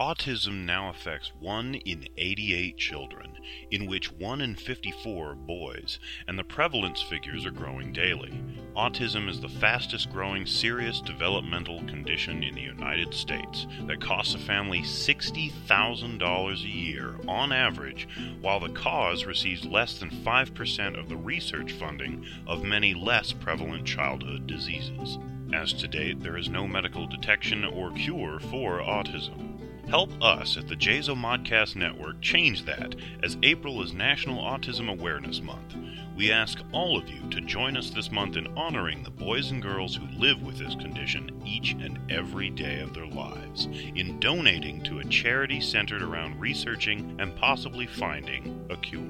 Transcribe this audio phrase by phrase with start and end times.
[0.00, 3.36] Autism now affects 1 in 88 children,
[3.72, 8.40] in which 1 in 54 are boys, and the prevalence figures are growing daily.
[8.76, 14.38] Autism is the fastest growing serious developmental condition in the United States that costs a
[14.38, 18.06] family $60,000 a year on average,
[18.40, 23.84] while the cause receives less than 5% of the research funding of many less prevalent
[23.84, 25.18] childhood diseases.
[25.52, 29.47] As to date, there is no medical detection or cure for autism.
[29.88, 35.40] Help us at the JAZO Modcast Network change that as April is National Autism Awareness
[35.40, 35.74] Month.
[36.14, 39.62] We ask all of you to join us this month in honoring the boys and
[39.62, 43.64] girls who live with this condition each and every day of their lives,
[43.94, 49.08] in donating to a charity centered around researching and possibly finding a cure.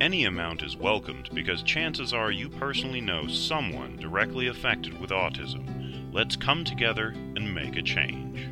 [0.00, 6.12] Any amount is welcomed because chances are you personally know someone directly affected with autism.
[6.12, 8.48] Let's come together and make a change.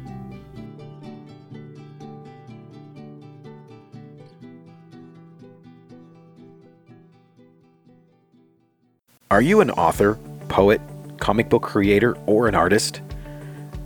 [9.31, 10.81] Are you an author, poet,
[11.19, 13.03] comic book creator, or an artist?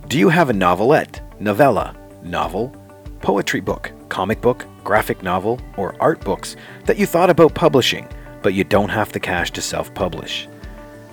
[0.07, 2.73] Do you have a novelette, novella, novel,
[3.19, 8.07] poetry book, comic book, graphic novel, or art books that you thought about publishing,
[8.41, 10.47] but you don't have the cash to self publish?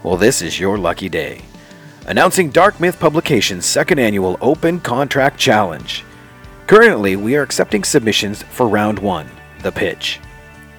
[0.05, 1.42] Well, this is your lucky day.
[2.06, 6.05] Announcing Dark Myth Publications' second annual Open Contract Challenge.
[6.69, 9.28] Currently, we are accepting submissions for round one,
[9.62, 10.20] the pitch.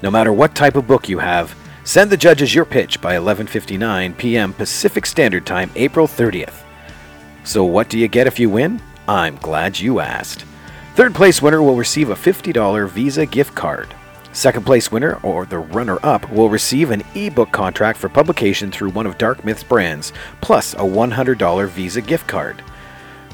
[0.01, 4.15] No matter what type of book you have, Send the judges your pitch by 11:59
[4.17, 4.53] p.m.
[4.53, 6.63] Pacific Standard Time, April 30th.
[7.43, 8.79] So what do you get if you win?
[9.07, 10.45] I'm glad you asked.
[10.95, 13.95] Third place winner will receive a $50 Visa gift card.
[14.31, 18.91] Second place winner or the runner up will receive an ebook contract for publication through
[18.91, 22.63] one of Dark Myth's brands, plus a $100 Visa gift card.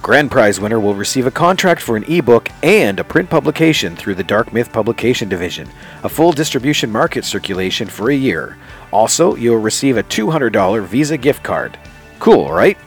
[0.01, 4.15] Grand prize winner will receive a contract for an ebook and a print publication through
[4.15, 5.67] the Dark Myth Publication Division,
[6.03, 8.57] a full distribution market circulation for a year.
[8.91, 11.77] Also, you'll receive a $200 Visa gift card.
[12.19, 12.77] Cool, right?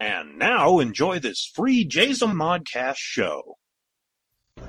[0.00, 3.58] And now enjoy this free Jason Modcast show.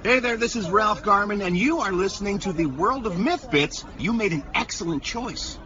[0.03, 3.49] Hey there, this is Ralph Garman, and you are listening to the World of Myth
[3.49, 3.85] Bits.
[3.97, 5.57] You made an excellent choice.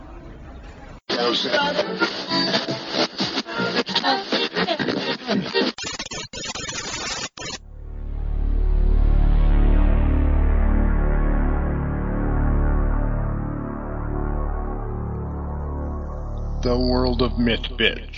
[16.66, 18.18] The World of Myth Bits.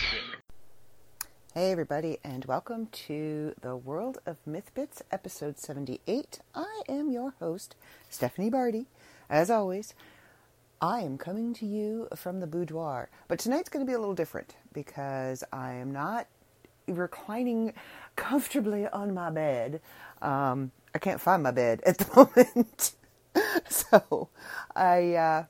[1.54, 6.40] Hey, everybody, and welcome to the World of Myth Bits, episode 78.
[6.56, 7.76] I am your host,
[8.08, 8.86] Stephanie Barty.
[9.30, 9.94] As always,
[10.82, 14.16] I am coming to you from the boudoir, but tonight's going to be a little
[14.16, 16.28] different because I am not
[16.88, 17.74] reclining
[18.16, 19.82] comfortably on my bed.
[20.22, 22.94] Um, I can't find my bed at the moment.
[23.68, 24.30] so,
[24.74, 25.16] I.
[25.16, 25.44] Uh,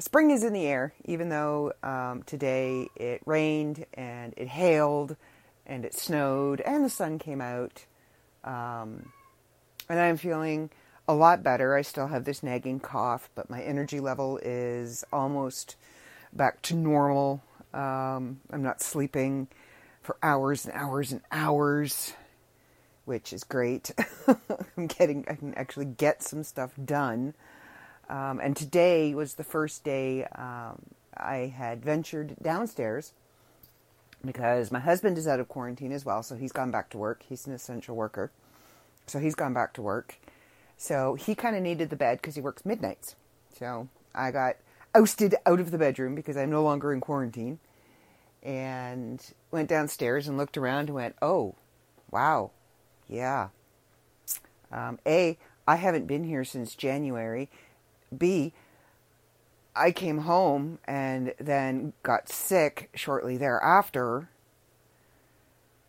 [0.00, 5.16] spring is in the air, even though um, today it rained and it hailed
[5.66, 7.84] and it snowed and the sun came out.
[8.42, 9.12] Um,
[9.88, 10.70] and I'm feeling
[11.06, 11.74] a lot better.
[11.76, 15.76] I still have this nagging cough, but my energy level is almost
[16.32, 17.42] back to normal.
[17.74, 19.48] Um, I'm not sleeping
[20.02, 22.14] for hours and hours and hours,
[23.04, 23.90] which is great.
[24.76, 27.34] I'm getting, I can actually get some stuff done.
[28.10, 30.82] Um, and today was the first day um,
[31.16, 33.12] I had ventured downstairs
[34.26, 37.22] because my husband is out of quarantine as well, so he's gone back to work.
[37.26, 38.32] He's an essential worker,
[39.06, 40.16] so he's gone back to work.
[40.76, 43.14] So he kind of needed the bed because he works midnights.
[43.56, 44.56] So I got
[44.92, 47.60] ousted out of the bedroom because I'm no longer in quarantine
[48.42, 51.54] and went downstairs and looked around and went, oh,
[52.10, 52.50] wow,
[53.08, 53.50] yeah.
[54.72, 57.48] Um, a, I haven't been here since January
[58.16, 58.52] B,
[59.74, 64.28] I came home and then got sick shortly thereafter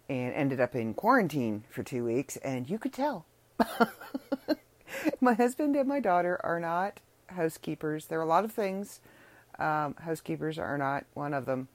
[0.08, 3.26] and ended up in quarantine for two weeks, and you could tell.
[5.22, 8.06] my husband and my daughter are not housekeepers.
[8.06, 9.00] There are a lot of things.
[9.58, 11.70] Um, housekeepers are not one of them.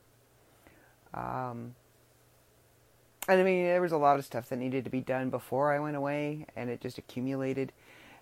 [1.15, 1.75] Um,
[3.29, 5.73] and I mean, there was a lot of stuff that needed to be done before
[5.73, 7.73] I went away, and it just accumulated.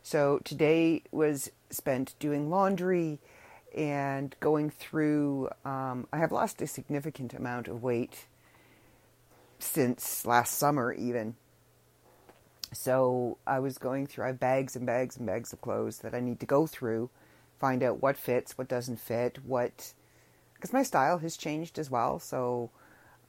[0.06, 3.21] So today was spent doing laundry
[3.75, 5.49] and going through.
[5.65, 8.27] Um, I have lost a significant amount of weight
[9.59, 11.37] since last summer, even.
[12.71, 14.25] So I was going through.
[14.25, 17.09] I have bags and bags and bags of clothes that I need to go through,
[17.59, 19.95] find out what fits, what doesn't fit, what.
[20.53, 22.19] Because my style has changed as well.
[22.19, 22.69] So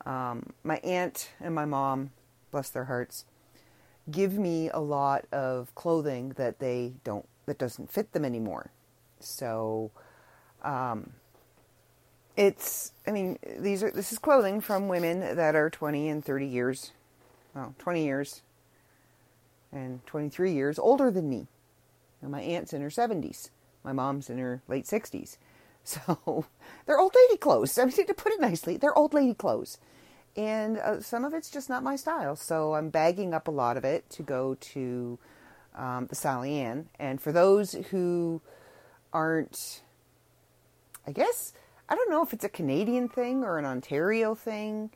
[0.05, 2.11] um, my aunt and my mom,
[2.51, 3.23] bless their hearts,
[4.09, 8.71] give me a lot of clothing that they don't that doesn't fit them anymore.
[9.19, 9.91] So
[10.63, 11.13] um,
[12.35, 16.45] it's I mean these are this is clothing from women that are 20 and 30
[16.45, 16.91] years
[17.53, 18.41] well 20 years
[19.71, 21.47] and 23 years older than me.
[22.21, 23.49] And my aunt's in her 70s.
[23.83, 25.37] My mom's in her late 60s.
[25.83, 26.45] So
[26.85, 27.77] they're old lady clothes.
[27.77, 29.77] I mean, to put it nicely, they're old lady clothes
[30.35, 32.35] and uh, some of it's just not my style.
[32.35, 35.17] So I'm bagging up a lot of it to go to
[35.75, 36.89] um, the Sally Ann.
[36.99, 38.41] And for those who
[39.13, 39.81] aren't,
[41.07, 41.53] I guess,
[41.87, 44.89] I don't know if it's a Canadian thing or an Ontario thing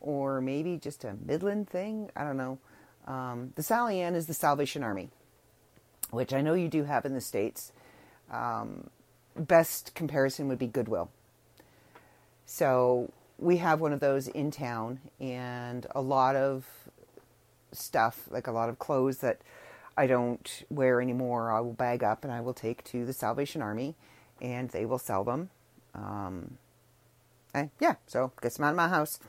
[0.00, 2.10] or maybe just a Midland thing.
[2.14, 2.58] I don't know.
[3.06, 5.08] Um, the Sally Ann is the Salvation Army,
[6.10, 7.72] which I know you do have in the States.
[8.30, 8.90] Um,
[9.36, 11.10] best comparison would be Goodwill.
[12.46, 16.64] So we have one of those in town and a lot of
[17.72, 19.40] stuff, like a lot of clothes that
[19.96, 23.62] I don't wear anymore, I will bag up and I will take to the Salvation
[23.62, 23.94] Army
[24.40, 25.50] and they will sell them.
[25.94, 26.58] Um,
[27.52, 29.20] and yeah, so get some out of my house.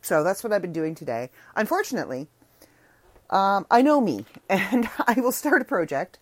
[0.00, 1.30] So that's what I've been doing today.
[1.56, 2.28] Unfortunately,
[3.30, 6.18] um, I know me and I will start a project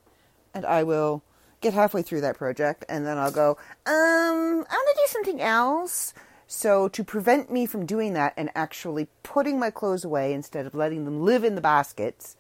[0.54, 1.22] and I will
[1.60, 5.40] get halfway through that project and then I'll go, um, I want to do something
[5.42, 6.14] else.
[6.52, 10.74] So, to prevent me from doing that and actually putting my clothes away instead of
[10.74, 12.34] letting them live in the baskets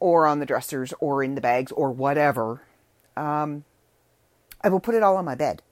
[0.00, 2.62] or on the dressers or in the bags or whatever,
[3.16, 3.62] um,
[4.62, 5.62] I will put it all on my bed.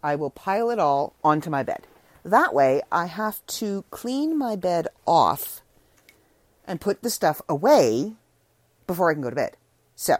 [0.00, 1.88] I will pile it all onto my bed.
[2.24, 5.60] That way, I have to clean my bed off
[6.68, 8.12] and put the stuff away
[8.86, 9.56] before I can go to bed.
[9.96, 10.18] So,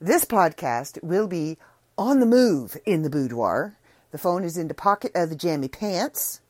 [0.00, 1.58] this podcast will be
[1.98, 3.76] on the move in the boudoir
[4.12, 6.40] the phone is in the pocket of the jammy pants,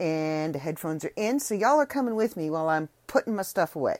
[0.00, 1.40] and the headphones are in.
[1.40, 3.98] So y'all are coming with me while I'm putting my stuff away.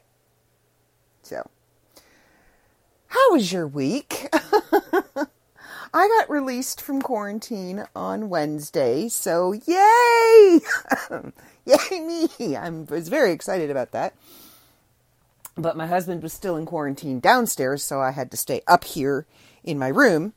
[1.22, 1.50] So,
[3.08, 4.28] how was your week?
[4.32, 10.60] I got released from quarantine on Wednesday, so yay!
[11.64, 12.56] yay me!
[12.56, 14.14] I was very excited about that.
[15.56, 19.26] But my husband was still in quarantine downstairs, so I had to stay up here
[19.64, 20.34] in my room.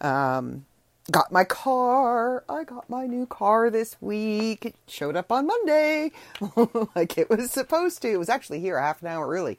[0.00, 0.66] Um,
[1.10, 2.44] got my car.
[2.48, 4.66] I got my new car this week.
[4.66, 6.12] It showed up on Monday,
[6.94, 8.10] like it was supposed to.
[8.10, 9.58] It was actually here a half an hour early,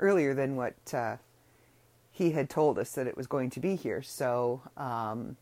[0.00, 1.16] earlier than what uh,
[2.10, 4.02] he had told us that it was going to be here.
[4.02, 5.36] So, um,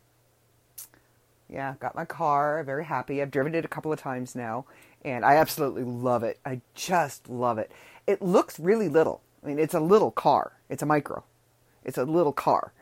[1.48, 2.62] yeah, got my car.
[2.62, 3.20] Very happy.
[3.20, 4.66] I've driven it a couple of times now,
[5.04, 6.38] and I absolutely love it.
[6.44, 7.72] I just love it.
[8.06, 9.20] It looks really little.
[9.42, 10.52] I mean, it's a little car.
[10.68, 11.24] It's a micro.
[11.82, 12.72] It's a little car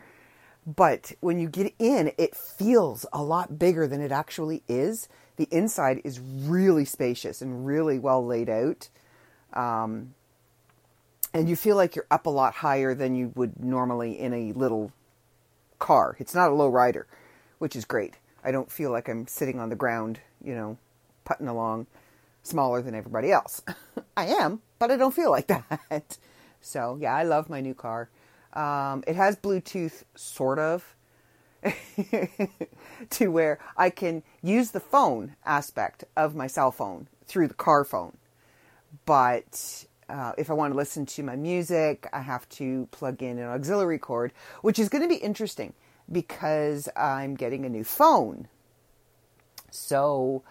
[0.77, 5.09] but when you get in, it feels a lot bigger than it actually is.
[5.37, 8.91] The inside is really spacious and really well laid out.
[9.55, 10.15] Um,
[11.33, 14.53] and you feel like you're up a lot higher than you would normally in a
[14.53, 14.93] little
[15.79, 16.17] car.
[16.19, 17.07] It's not a low rider,
[17.59, 18.19] which is great.
[18.45, 20.77] I don't feel like I'm sitting on the ground, you know,
[21.25, 21.87] putting along
[22.43, 23.63] smaller than everybody else.
[24.19, 25.47] I am, but I don't feel like
[25.89, 26.19] that.
[26.61, 28.11] So, yeah, I love my new car.
[28.53, 30.97] Um, it has Bluetooth, sort of,
[33.11, 37.85] to where I can use the phone aspect of my cell phone through the car
[37.85, 38.17] phone.
[39.05, 43.39] But uh, if I want to listen to my music, I have to plug in
[43.39, 45.75] an auxiliary cord, which is going to be interesting
[46.11, 48.49] because I'm getting a new phone.
[49.71, 50.43] So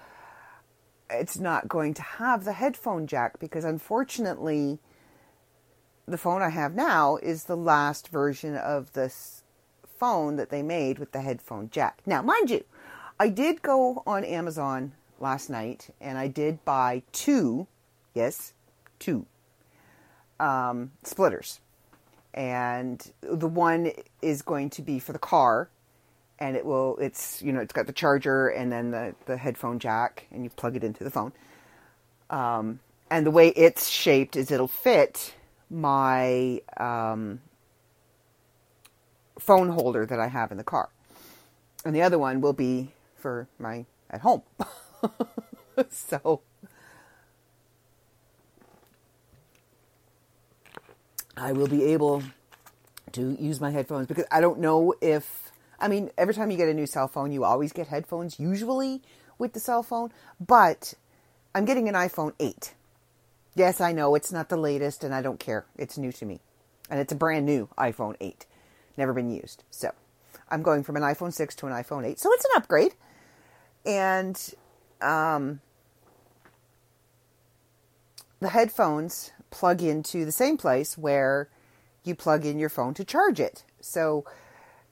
[1.10, 4.80] it's not going to have the headphone jack because unfortunately
[6.08, 9.44] the phone I have now is the last version of this
[10.00, 12.02] phone that they made with the headphone jack.
[12.06, 12.64] Now, mind you,
[13.20, 17.68] I did go on Amazon last night and I did buy two,
[18.14, 18.54] yes,
[19.00, 19.26] two
[20.40, 21.60] um, splitters.
[22.34, 25.70] And the one is going to be for the car
[26.40, 29.80] and it will it's you know it's got the charger and then the, the headphone
[29.80, 31.32] jack and you plug it into the phone
[32.30, 35.34] um, and the way it's shaped is it'll fit
[35.70, 37.42] my um,
[39.40, 40.90] phone holder that I have in the car.
[41.86, 44.42] And the other one will be for my at home.
[45.90, 46.42] so
[51.36, 52.24] I will be able
[53.12, 56.68] to use my headphones because I don't know if I mean every time you get
[56.68, 59.02] a new cell phone you always get headphones usually
[59.38, 60.12] with the cell phone
[60.46, 60.94] but
[61.56, 62.74] I'm getting an iPhone 8.
[63.58, 65.66] Yes, I know it's not the latest and I don't care.
[65.76, 66.42] It's new to me.
[66.92, 68.46] And it's a brand new iPhone 8.
[68.98, 69.64] Never been used.
[69.72, 69.96] So,
[70.52, 72.20] I'm going from an iPhone 6 to an iPhone 8.
[72.20, 72.94] So it's an upgrade.
[73.84, 74.40] And
[75.02, 75.62] um
[78.40, 81.50] the headphones plug into the same place where
[82.04, 83.64] you plug in your phone to charge it.
[83.82, 84.24] So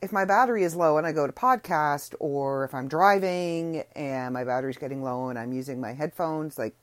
[0.01, 4.33] if my battery is low and I go to podcast, or if I'm driving and
[4.33, 6.75] my battery's getting low and I'm using my headphones, like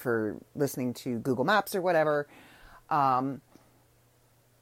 [0.00, 2.26] for listening to Google Maps or whatever,
[2.88, 3.40] um,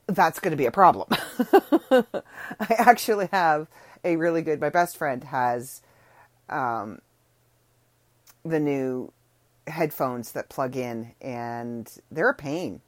[0.07, 1.09] that's going to be a problem.
[1.91, 2.07] I
[2.71, 3.69] actually have
[4.05, 5.83] a really good, my best friend has
[6.49, 7.01] um,
[8.45, 9.13] the new
[9.67, 12.81] headphones that plug in, and they're a pain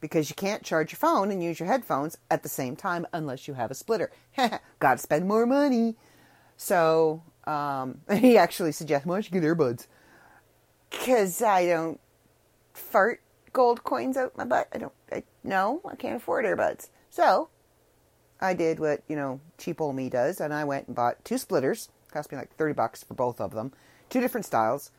[0.00, 3.48] because you can't charge your phone and use your headphones at the same time unless
[3.48, 4.10] you have a splitter.
[4.78, 5.96] Got to spend more money.
[6.56, 9.86] So um, he actually suggests, why don't you get earbuds?
[10.98, 12.00] Because I don't
[12.74, 13.20] fart
[13.52, 14.68] gold coins out my butt.
[14.72, 16.88] I don't, I, no, I can't afford earbuds.
[17.10, 17.48] So
[18.40, 21.38] I did what, you know, cheap old me does, and I went and bought two
[21.38, 21.88] splitters.
[22.10, 23.72] Cost me like 30 bucks for both of them.
[24.08, 24.90] Two different styles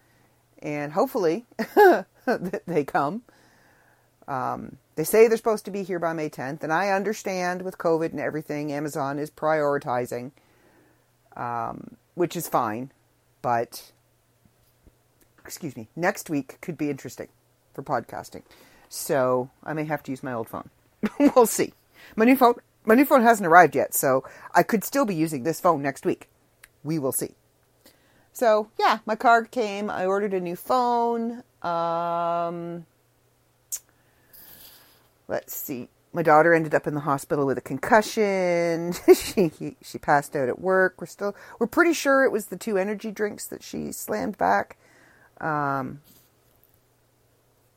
[0.59, 1.45] and hopefully
[2.65, 3.23] they come.
[4.27, 7.77] Um, they say they're supposed to be here by May 10th, and I understand with
[7.77, 10.31] COVID and everything, Amazon is prioritizing,
[11.35, 12.91] um, which is fine.
[13.41, 13.91] But,
[15.47, 17.29] excuse me, next week could be interesting
[17.73, 18.43] for podcasting.
[18.89, 20.69] So I may have to use my old phone.
[21.19, 21.73] we'll see.
[22.15, 24.23] My new phone, my new phone hasn't arrived yet, so
[24.53, 26.29] I could still be using this phone next week.
[26.83, 27.35] We will see.
[28.33, 29.89] So yeah, my card came.
[29.89, 31.43] I ordered a new phone.
[31.61, 32.85] Um,
[35.27, 35.87] let's see.
[36.13, 38.93] My daughter ended up in the hospital with a concussion.
[39.15, 40.95] she she passed out at work.
[40.99, 44.77] We're still we're pretty sure it was the two energy drinks that she slammed back.
[45.41, 46.01] Um,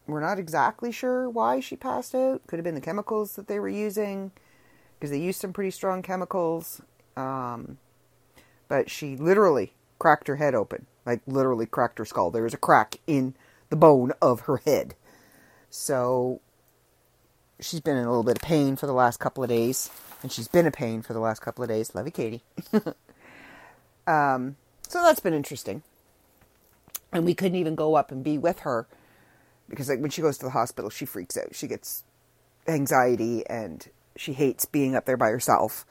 [0.06, 2.46] we're not exactly sure why she passed out.
[2.46, 4.32] Could have been the chemicals that they were using
[4.98, 6.82] because they used some pretty strong chemicals.
[7.16, 7.78] Um,
[8.68, 12.30] but she literally cracked her head open, like literally cracked her skull.
[12.30, 13.34] There was a crack in
[13.68, 14.94] the bone of her head.
[15.70, 16.40] So
[17.60, 19.90] she's been in a little bit of pain for the last couple of days,
[20.22, 21.94] and she's been in pain for the last couple of days.
[21.94, 22.42] Love you, Katie.
[24.06, 24.56] um,
[24.88, 25.82] so that's been interesting.
[27.12, 28.86] And we couldn't even go up and be with her
[29.68, 31.54] because, like, when she goes to the hospital, she freaks out.
[31.54, 32.04] She gets
[32.68, 35.84] anxiety and she hates being up there by herself.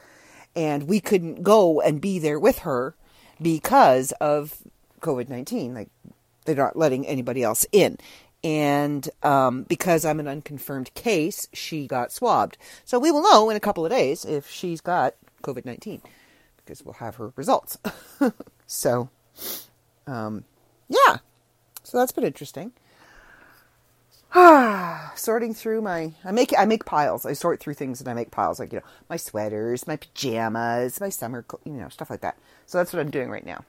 [0.56, 2.96] And we couldn't go and be there with her
[3.42, 4.58] because of
[5.02, 5.74] COVID 19.
[5.74, 5.90] Like,
[6.46, 7.98] they're not letting anybody else in.
[8.44, 12.58] And um, because I'm an unconfirmed case, she got swabbed.
[12.86, 16.02] So we will know in a couple of days if she's got COVID 19
[16.58, 17.78] because we'll have her results.
[18.68, 19.10] so,
[20.08, 20.46] um,
[20.90, 21.18] yeah.
[21.84, 22.74] So that's been interesting.
[25.16, 27.26] sorting through my I make I make piles.
[27.26, 31.00] I sort through things and I make piles like you know my sweaters, my pajamas,
[31.02, 32.38] my summer you know stuff like that.
[32.66, 33.64] So that's what I'm doing right now.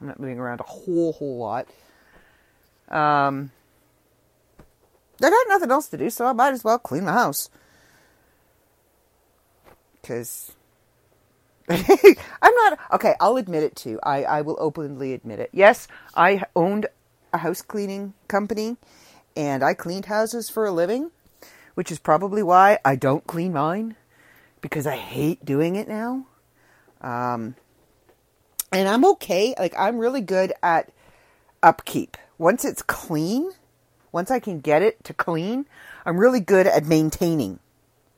[0.00, 1.66] I'm not moving around a whole whole lot.
[2.88, 3.52] Um,
[5.22, 7.48] I got nothing else to do, so I might as well clean the house.
[10.00, 10.52] Because
[11.68, 13.14] I'm not okay.
[13.20, 14.00] I'll admit it too.
[14.02, 15.50] I I will openly admit it.
[15.52, 16.86] Yes, I owned
[17.32, 18.76] a house cleaning company
[19.36, 21.10] and I cleaned houses for a living,
[21.74, 23.96] which is probably why I don't clean mine
[24.60, 26.26] because I hate doing it now.
[27.00, 27.56] Um,
[28.72, 29.54] and I'm okay.
[29.58, 30.90] Like I'm really good at
[31.62, 32.16] upkeep.
[32.38, 33.50] Once it's clean,
[34.10, 35.66] once I can get it to clean,
[36.04, 37.60] I'm really good at maintaining.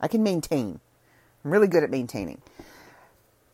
[0.01, 0.79] I can maintain.
[1.43, 2.41] I'm really good at maintaining.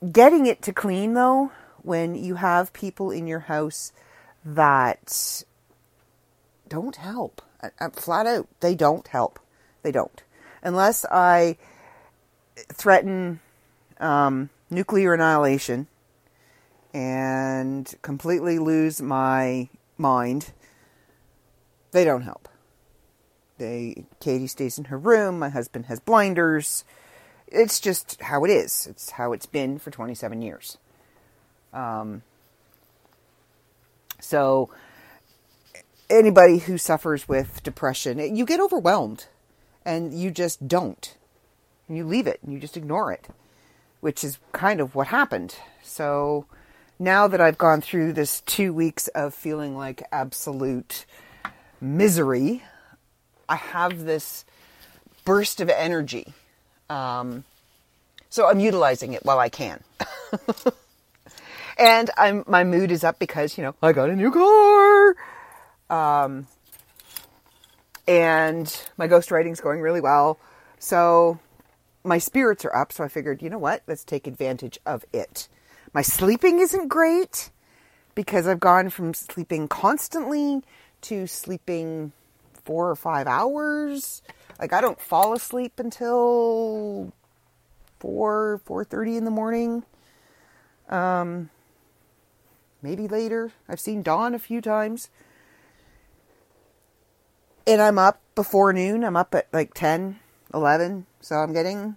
[0.10, 1.52] Getting it to clean though,
[1.84, 3.92] when you have people in your house
[4.44, 5.44] that
[6.68, 7.42] don't help.
[7.62, 9.40] I, flat out, they don't help.
[9.84, 10.24] They don't.
[10.64, 11.58] Unless I
[12.74, 13.40] threaten
[14.00, 15.88] um, nuclear annihilation
[16.94, 20.52] and completely lose my mind,
[21.92, 22.48] they don't help.
[23.60, 26.84] They Katie stays in her room, my husband has blinders.
[27.52, 28.88] It's just how it is.
[28.90, 30.78] It's how it's been for 27 years.
[31.74, 32.24] Um,
[34.20, 34.70] so
[36.10, 39.26] anybody who suffers with depression, you get overwhelmed
[39.86, 41.18] and you just don't.
[41.88, 43.28] And you leave it and you just ignore it,
[44.00, 45.56] which is kind of what happened.
[45.84, 46.46] So
[47.00, 51.06] now that I've gone through this two weeks of feeling like absolute
[51.82, 52.64] misery,
[53.50, 54.46] I have this
[55.26, 56.34] burst of energy.
[56.92, 57.46] Um,
[58.30, 59.82] so I'm utilizing it while I can.
[61.78, 65.16] and I'm my mood is up because you know I got a new car.
[65.90, 66.48] Um,
[68.08, 70.38] and my ghost writing's going really well.
[70.80, 71.40] So
[72.04, 72.92] my spirits are up.
[72.92, 73.84] So I figured, you know what?
[73.88, 75.48] Let's take advantage of it.
[75.94, 77.52] My sleeping isn't great
[78.16, 80.62] because I've gone from sleeping constantly
[81.02, 82.12] to sleeping
[82.64, 84.22] four or five hours.
[84.62, 87.12] Like I don't fall asleep until
[88.00, 89.84] four four thirty in the morning.
[90.88, 91.50] Um,
[92.82, 93.52] maybe later.
[93.68, 95.10] I've seen dawn a few times,
[97.66, 99.04] and I'm up before noon.
[99.04, 100.20] I'm up at like 10,
[100.54, 101.06] 11.
[101.22, 101.96] So I'm getting.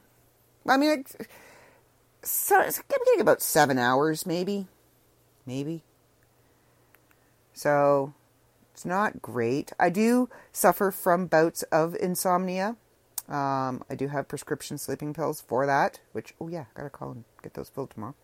[0.66, 1.04] I mean,
[2.22, 4.68] so I'm getting about seven hours, maybe,
[5.44, 5.82] maybe.
[7.52, 8.14] So
[8.74, 9.72] it's not great.
[9.78, 12.76] I do suffer from bouts of insomnia.
[13.28, 17.24] Um, I do have prescription sleeping pills for that, which, oh yeah, gotta call and
[17.40, 18.16] get those filled tomorrow.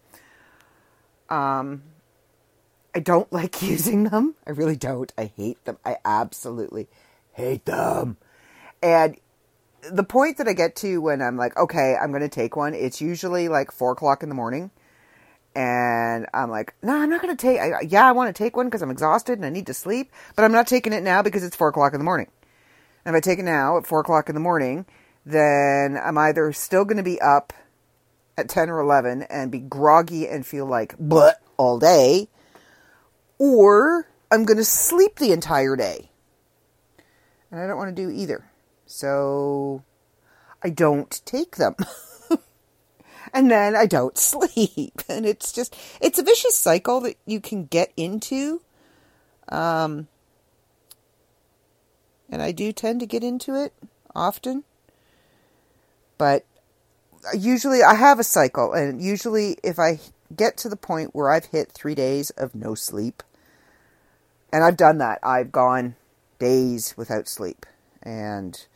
[1.28, 1.84] Um,
[2.92, 4.34] I don't like using them.
[4.44, 5.12] I really don't.
[5.16, 5.78] I hate them.
[5.84, 6.88] I absolutely
[7.34, 8.16] hate them.
[8.82, 9.18] And
[9.88, 12.74] the point that I get to when I'm like, okay, I'm going to take one,
[12.74, 14.72] it's usually like four o'clock in the morning
[15.54, 17.60] and I'm like, no, I'm not going to take.
[17.60, 20.12] I, yeah, I want to take one because I'm exhausted and I need to sleep,
[20.36, 22.28] but I'm not taking it now because it's four o'clock in the morning.
[23.04, 24.86] And if I take it now at four o'clock in the morning,
[25.26, 27.52] then I'm either still going to be up
[28.36, 32.28] at ten or eleven and be groggy and feel like but all day,
[33.38, 36.10] or I'm going to sleep the entire day,
[37.50, 38.50] and I don't want to do either.
[38.86, 39.82] So
[40.62, 41.74] I don't take them.
[43.32, 45.02] and then I don't sleep.
[45.08, 48.62] And it's just, it's a vicious cycle that you can get into.
[49.48, 50.08] Um,
[52.28, 53.72] and I do tend to get into it
[54.14, 54.64] often.
[56.18, 56.44] But
[57.36, 59.98] usually I have a cycle, and usually if I
[60.34, 63.22] get to the point where I've hit three days of no sleep,
[64.52, 65.96] and I've done that, I've gone
[66.38, 67.66] days without sleep.
[68.02, 68.66] And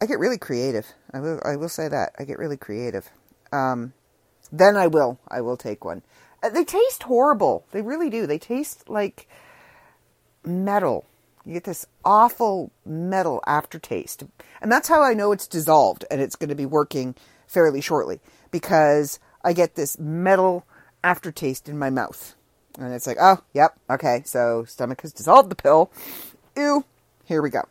[0.00, 0.86] I get really creative.
[1.12, 1.40] I will.
[1.44, 3.10] I will say that I get really creative.
[3.52, 3.92] Um,
[4.52, 5.18] then I will.
[5.28, 6.02] I will take one.
[6.42, 7.66] Uh, they taste horrible.
[7.72, 8.26] They really do.
[8.26, 9.28] They taste like
[10.44, 11.06] metal.
[11.44, 14.24] You get this awful metal aftertaste,
[14.60, 17.14] and that's how I know it's dissolved and it's going to be working
[17.46, 20.66] fairly shortly because I get this metal
[21.02, 22.34] aftertaste in my mouth,
[22.78, 25.90] and it's like, oh, yep, okay, so stomach has dissolved the pill.
[26.54, 26.84] Ew.
[27.24, 27.62] Here we go.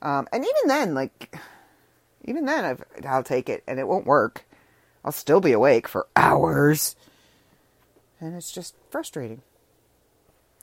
[0.00, 1.36] Um, and even then, like,
[2.24, 4.44] even then, I've, I'll take it and it won't work.
[5.04, 6.96] I'll still be awake for hours.
[8.20, 9.42] And it's just frustrating.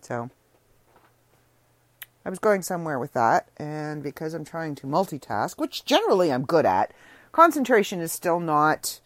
[0.02, 0.30] So,
[2.26, 6.44] I was going somewhere with that, and because I'm trying to multitask, which generally I'm
[6.44, 6.92] good at,
[7.32, 9.00] concentration is still not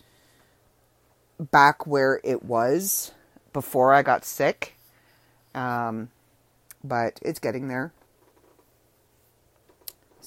[1.38, 3.12] back where it was
[3.52, 4.76] before I got sick.
[5.54, 6.10] Um,
[6.84, 7.92] but it's getting there.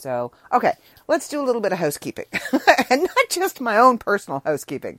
[0.02, 0.72] So, okay,
[1.06, 2.26] let's do a little bit of housekeeping.
[2.90, 4.98] and not just my own personal housekeeping.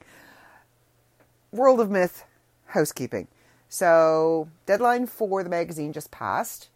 [1.52, 2.24] World of Myth
[2.68, 3.28] housekeeping.
[3.68, 6.70] So, deadline for the magazine just passed.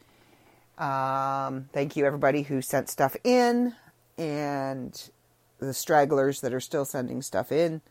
[0.77, 3.75] Um, thank you, everybody who sent stuff in,
[4.17, 5.09] and
[5.59, 7.81] the stragglers that are still sending stuff in.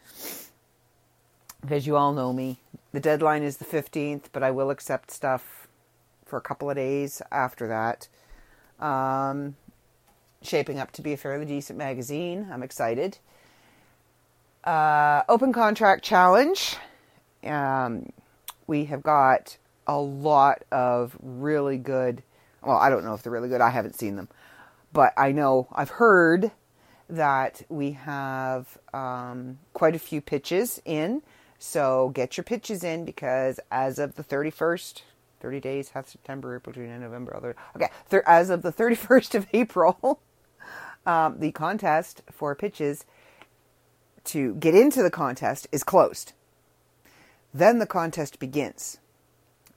[1.63, 2.59] Because you all know me.
[2.93, 5.67] The deadline is the 15th, but I will accept stuff
[6.27, 8.09] for a couple of days after that.
[8.85, 9.57] Um,
[10.47, 12.49] shaping up to be a fairly decent magazine.
[12.53, 13.19] I'm excited.
[14.65, 16.77] Uh, open contract challenge.
[17.45, 18.11] Um,
[18.67, 19.57] we have got
[19.87, 22.23] a lot of really good.
[22.63, 23.61] Well, I don't know if they're really good.
[23.61, 24.29] I haven't seen them,
[24.93, 26.51] but I know I've heard
[27.09, 31.23] that we have um, quite a few pitches in.
[31.59, 35.03] So get your pitches in because as of the 31st,
[35.41, 37.37] 30 days, half September, April, June, and November.
[37.37, 37.89] Other, Okay,
[38.27, 40.21] as of the 31st of April,
[41.07, 43.05] um, the contest for pitches
[44.25, 46.33] to get into the contest is closed.
[47.55, 48.99] Then the contest begins.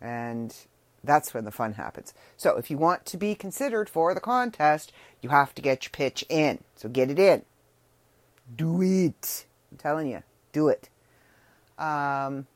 [0.02, 0.56] And
[1.04, 2.14] that's when the fun happens.
[2.36, 5.92] So if you want to be considered for the contest, you have to get your
[5.92, 6.60] pitch in.
[6.76, 7.44] So get it in.
[8.56, 9.46] Do it.
[9.72, 10.90] I'm telling you, do it.
[11.78, 12.48] Um,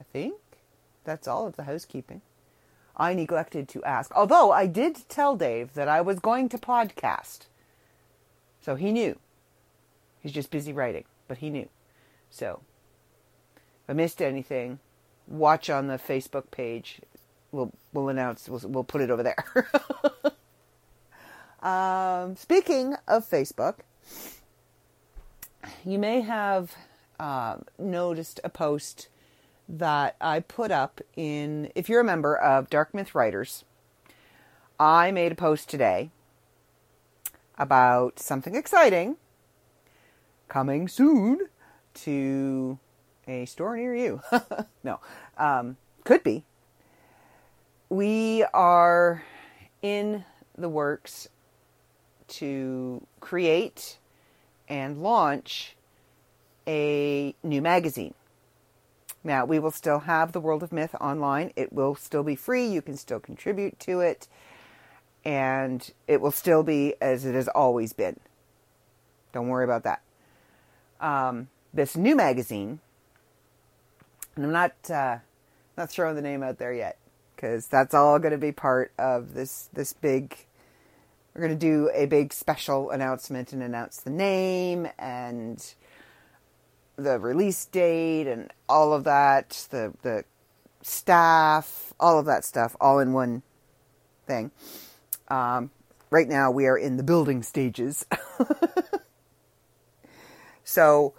[0.00, 0.36] I think
[1.04, 2.20] that's all of the housekeeping.
[2.96, 4.10] I neglected to ask.
[4.14, 7.46] Although I did tell Dave that I was going to podcast.
[8.60, 9.18] So he knew.
[10.20, 11.68] He's just busy writing, but he knew.
[12.30, 12.60] So
[13.56, 14.80] if I missed anything,
[15.28, 17.00] watch on the Facebook page
[17.52, 18.48] we'll we'll announce.
[18.48, 19.44] We'll we'll put it over there.
[21.62, 23.78] um, speaking of Facebook,
[25.84, 26.74] you may have
[27.18, 29.08] uh, noticed a post
[29.68, 31.70] that I put up in.
[31.74, 33.64] If you're a member of Dark Myth Writers,
[34.78, 36.10] I made a post today
[37.58, 39.16] about something exciting
[40.48, 41.40] coming soon
[41.94, 42.78] to
[43.26, 44.20] a store near you.
[44.84, 45.00] no,
[45.38, 46.44] um, could be.
[47.88, 49.24] We are
[49.82, 50.24] in
[50.56, 51.28] the works
[52.28, 53.98] to create
[54.68, 55.76] and launch
[56.66, 58.14] a new magazine.
[59.26, 61.52] Now, we will still have the World of Myth online.
[61.56, 62.64] It will still be free.
[62.64, 64.28] You can still contribute to it.
[65.24, 68.20] And it will still be as it has always been.
[69.32, 70.00] Don't worry about that.
[71.00, 72.78] Um, this new magazine,
[74.36, 75.18] and I'm not uh,
[75.76, 76.96] not throwing the name out there yet
[77.34, 80.36] because that's all going to be part of this this big.
[81.34, 85.74] We're going to do a big special announcement and announce the name and
[86.96, 90.24] the release date and all of that, the the
[90.82, 93.42] staff, all of that stuff, all in one
[94.26, 94.50] thing.
[95.28, 95.70] Um,
[96.10, 98.06] right now, we are in the building stages.
[100.64, 101.14] so,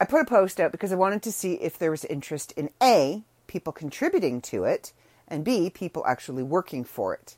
[0.00, 2.70] I put a post out because I wanted to see if there was interest in
[2.82, 4.92] A, people contributing to it,
[5.28, 7.36] and B, people actually working for it.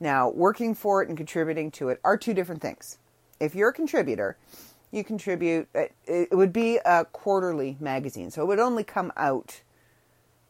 [0.00, 2.98] Now, working for it and contributing to it are two different things.
[3.38, 4.38] If you're a contributor,
[4.90, 8.30] you contribute, uh, it would be a quarterly magazine.
[8.30, 9.62] So it would only come out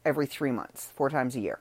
[0.04, 1.60] every three months, four times a year.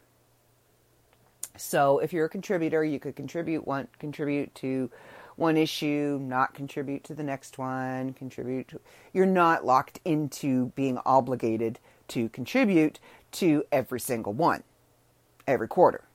[1.58, 4.90] So if you're a contributor, you could contribute one, contribute to
[5.36, 8.70] one issue, not contribute to the next one, contribute.
[8.70, 8.82] To,
[9.14, 13.00] you're not locked into being obligated to contribute
[13.34, 14.64] to every single one,
[15.48, 16.06] every quarter.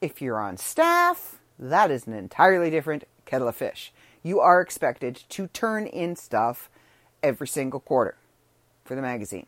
[0.00, 5.22] If you're on staff, that is an entirely different kettle of fish you are expected
[5.30, 6.70] to turn in stuff
[7.22, 8.16] every single quarter
[8.84, 9.46] for the magazine.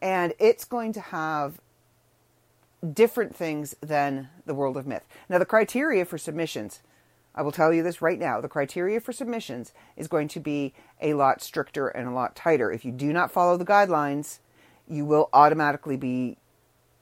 [0.00, 1.60] And it's going to have
[2.92, 5.04] different things than the world of myth.
[5.28, 6.80] Now, the criteria for submissions,
[7.34, 10.74] I will tell you this right now the criteria for submissions is going to be
[11.00, 12.70] a lot stricter and a lot tighter.
[12.70, 14.38] If you do not follow the guidelines,
[14.88, 16.36] you will automatically be,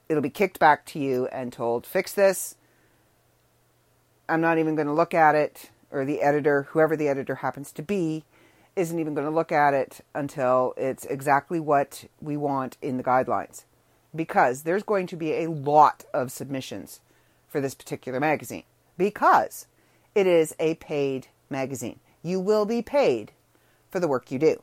[0.09, 2.57] it'll be kicked back to you and told, fix this.
[4.29, 7.72] I'm not even going to look at it or the editor, whoever the editor happens
[7.72, 8.25] to be,
[8.75, 13.05] isn't even going to look at it until it's exactly what we want in the
[13.05, 13.64] guidelines.
[14.14, 17.01] Because there's going to be a lot of submissions
[17.49, 18.64] for this particular magazine.
[18.99, 19.66] Because
[20.14, 22.01] it is a paid magazine.
[22.22, 23.33] You will be paid
[23.90, 24.62] for the work you do.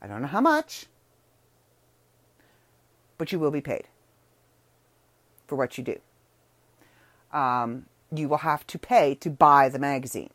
[0.00, 0.86] I don't know how much,
[3.16, 3.88] but you will be paid
[5.46, 7.36] for what you do.
[7.36, 10.30] Um, you will have to pay to buy the magazine.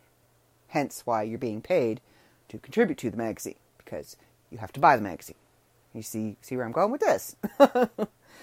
[0.67, 2.01] Hence why you're being paid
[2.49, 4.17] to contribute to the magazine because
[4.49, 5.36] you have to buy the magazine.
[5.93, 7.36] You see see where I'm going with this.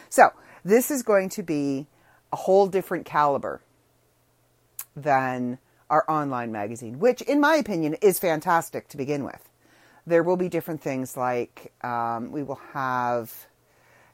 [0.08, 0.30] so,
[0.64, 1.86] this is going to be
[2.32, 3.60] a whole different caliber
[4.94, 9.48] than our online magazine, which in my opinion is fantastic to begin with.
[10.06, 13.46] There will be different things like um, we will have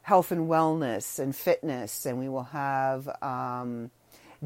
[0.01, 3.91] health and wellness and fitness, and we will have um,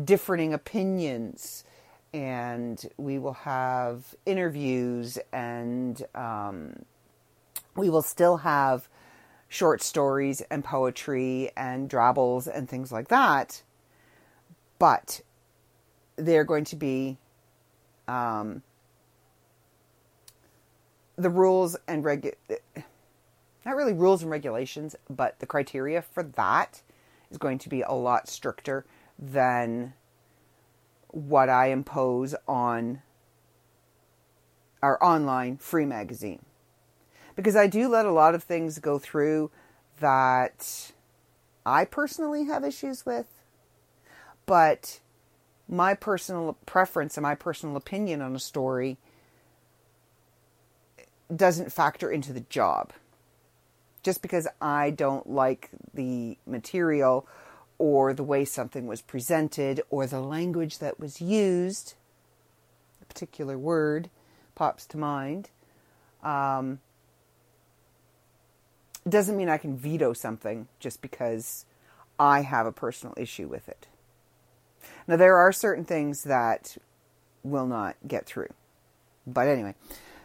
[0.02, 1.64] differing opinions.
[2.14, 6.84] And we will have interviews and um,
[7.76, 8.90] we will still have
[9.48, 13.64] short stories and poetry and drabbles and things like that.
[14.78, 15.22] But
[16.18, 17.18] they're going to be
[18.08, 18.62] um,
[21.16, 22.34] the rules and regu-
[23.66, 26.82] not really rules and regulations but the criteria for that
[27.30, 28.86] is going to be a lot stricter
[29.22, 29.94] than
[31.10, 33.02] what I impose on
[34.82, 36.44] our online free magazine.
[37.36, 39.52] Because I do let a lot of things go through
[40.00, 40.92] that
[41.66, 43.28] I personally have issues with,
[44.46, 45.00] but
[45.68, 48.98] my personal preference and my personal opinion on a story
[51.34, 52.92] doesn't factor into the job.
[54.04, 57.28] Just because I don't like the material
[57.82, 61.96] or the way something was presented or the language that was used,
[63.02, 64.08] a particular word
[64.54, 65.50] pops to mind,
[66.22, 66.80] um,
[69.10, 71.66] doesn't mean I can veto something just because
[72.20, 73.88] I have a personal issue with it.
[75.08, 76.78] Now, there are certain things that
[77.44, 78.54] will not get through.
[79.26, 79.74] But anyway,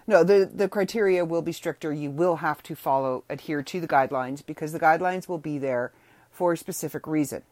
[0.06, 1.90] no, the, the criteria will be stricter.
[1.90, 5.92] You will have to follow, adhere to the guidelines because the guidelines will be there
[6.36, 7.42] for a specific reason.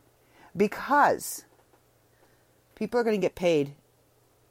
[0.54, 1.46] Because
[2.74, 3.74] people are going to get paid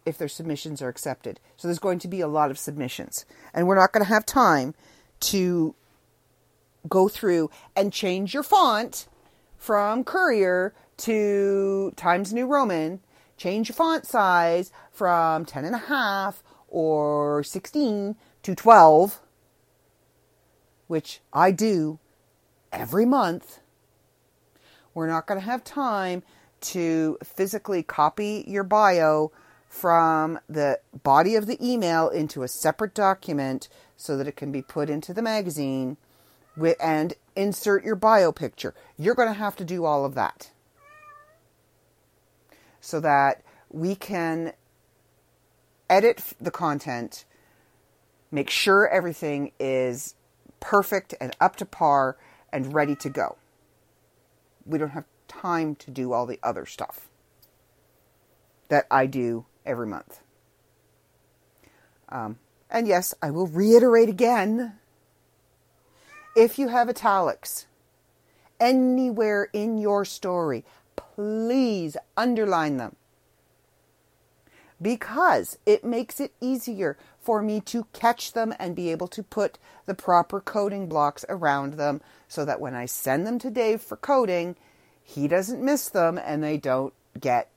[0.05, 1.39] if their submissions are accepted.
[1.55, 3.25] So there's going to be a lot of submissions.
[3.53, 4.73] And we're not going to have time
[5.21, 5.75] to
[6.89, 9.07] go through and change your font
[9.55, 13.01] from Courier to Times New Roman,
[13.37, 19.21] change your font size from 10 and a half or 16 to 12,
[20.87, 21.99] which I do
[22.71, 23.59] every month.
[24.93, 26.23] We're not going to have time
[26.61, 29.31] to physically copy your bio
[29.67, 34.61] from the body of the email into a separate document so that it can be
[34.61, 35.97] put into the magazine
[36.79, 38.75] and insert your bio picture.
[38.97, 40.51] You're going to have to do all of that
[42.79, 44.53] so that we can
[45.89, 47.25] edit the content,
[48.31, 50.15] make sure everything is
[50.59, 52.17] perfect and up to par
[52.51, 53.37] and ready to go.
[54.65, 57.09] We don't have time to do all the other stuff
[58.69, 60.21] that I do every month.
[62.09, 62.37] Um,
[62.69, 64.79] and yes, I will reiterate again
[66.35, 67.67] if you have italics
[68.59, 72.95] anywhere in your story, please underline them
[74.83, 79.57] because it makes it easier for me to catch them and be able to put
[79.85, 83.97] the proper coding blocks around them so that when I send them to Dave for
[83.97, 84.55] coding,
[85.01, 87.49] he doesn't miss them and they don't get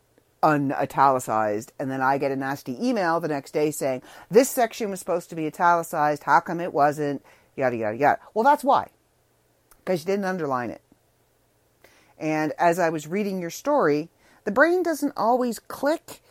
[0.42, 1.72] unitalicized.
[1.78, 5.28] And then I get a nasty email the next day saying, This section was supposed
[5.30, 6.22] to be italicized.
[6.22, 7.24] How come it wasn't?
[7.56, 8.20] Yada, yada, yada.
[8.34, 8.88] Well, that's why.
[9.78, 10.82] Because you didn't underline it.
[12.18, 14.10] And as I was reading your story,
[14.44, 16.22] the brain doesn't always click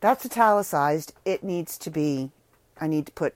[0.00, 1.12] that's italicized.
[1.24, 2.30] It needs to be,
[2.80, 3.34] I need to put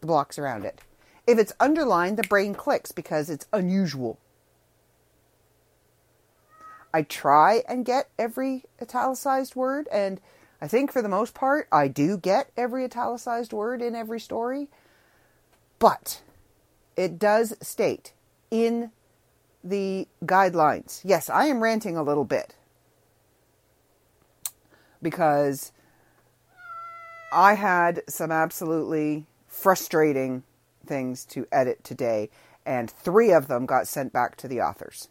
[0.00, 0.80] the blocks around it.
[1.26, 4.18] If it's underlined, the brain clicks because it's unusual.
[6.92, 10.20] I try and get every italicized word, and
[10.60, 14.68] I think for the most part, I do get every italicized word in every story.
[15.78, 16.22] But
[16.96, 18.12] it does state
[18.50, 18.90] in
[19.64, 21.00] the guidelines.
[21.04, 22.54] Yes, I am ranting a little bit
[25.00, 25.72] because
[27.32, 30.42] I had some absolutely frustrating
[30.86, 32.28] things to edit today,
[32.66, 35.08] and three of them got sent back to the authors.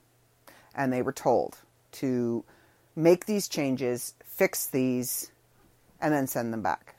[0.75, 1.57] And they were told
[1.93, 2.45] to
[2.95, 5.31] make these changes, fix these,
[5.99, 6.95] and then send them back.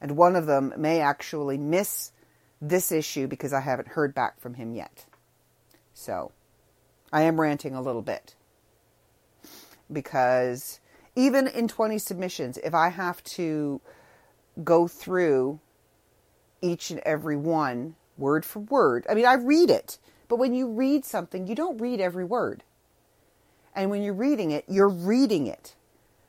[0.00, 2.12] And one of them may actually miss
[2.60, 5.06] this issue because I haven't heard back from him yet.
[5.92, 6.30] So
[7.12, 8.36] I am ranting a little bit
[9.92, 10.78] because
[11.14, 13.80] even in 20 submissions, if I have to
[14.62, 15.60] go through
[16.60, 19.98] each and every one word for word, I mean, I read it,
[20.28, 22.62] but when you read something, you don't read every word.
[23.74, 25.74] And when you're reading it, you're reading it.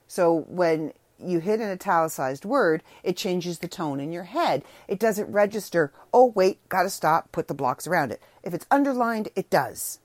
[0.07, 4.63] So when you hit an italicized word, it changes the tone in your head.
[4.87, 8.21] It doesn't register, oh, wait, gotta stop, put the blocks around it.
[8.43, 9.99] If it's underlined, it does.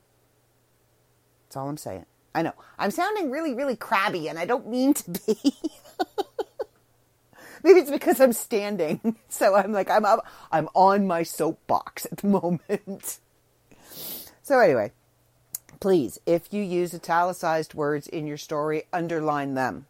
[1.45, 2.05] That's all I'm saying.
[2.33, 2.53] I know.
[2.77, 5.37] I'm sounding really, really crabby, and I don't mean to be.
[7.63, 12.17] Maybe it's because I'm standing, so I'm like I'm up, I'm on my soapbox at
[12.19, 13.19] the moment.
[14.41, 14.91] So anyway,
[15.79, 19.85] please, if you use italicized words in your story, underline them.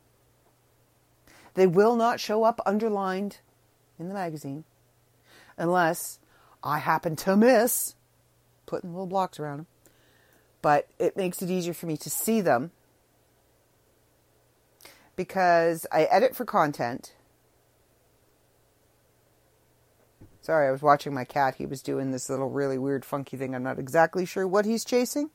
[1.53, 3.39] They will not show up underlined
[3.99, 4.63] in the magazine
[5.57, 6.19] unless
[6.63, 7.95] I happen to miss
[8.65, 9.67] putting little blocks around them
[10.61, 12.71] but it makes it easier for me to see them
[15.15, 17.13] because I edit for content.
[20.41, 21.55] Sorry, I was watching my cat.
[21.55, 23.53] He was doing this little really weird, funky thing.
[23.53, 25.29] I'm not exactly sure what he's chasing.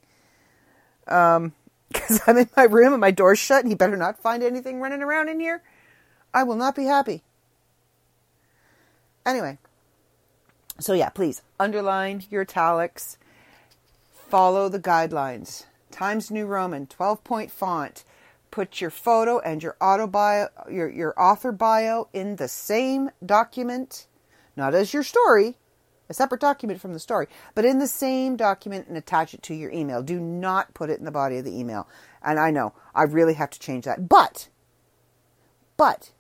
[1.07, 1.53] Um,
[1.93, 4.81] because I'm in my room and my door's shut, and he better not find anything
[4.81, 5.63] running around in here.
[6.33, 7.23] I will not be happy.
[9.25, 9.59] Anyway,
[10.81, 13.17] so yeah, please underline your italics
[14.35, 15.67] follow the guidelines.
[15.93, 18.03] Times New Roman, 12 point font.
[18.51, 24.09] Put your photo and your auto bio, your, your author bio in the same document,
[24.57, 25.57] not as your story,
[26.09, 29.55] a separate document from the story, but in the same document and attach it to
[29.55, 30.03] your email.
[30.03, 31.87] Do not put it in the body of the email.
[32.21, 34.09] And I know I really have to change that.
[34.09, 34.49] But,
[35.77, 36.11] but,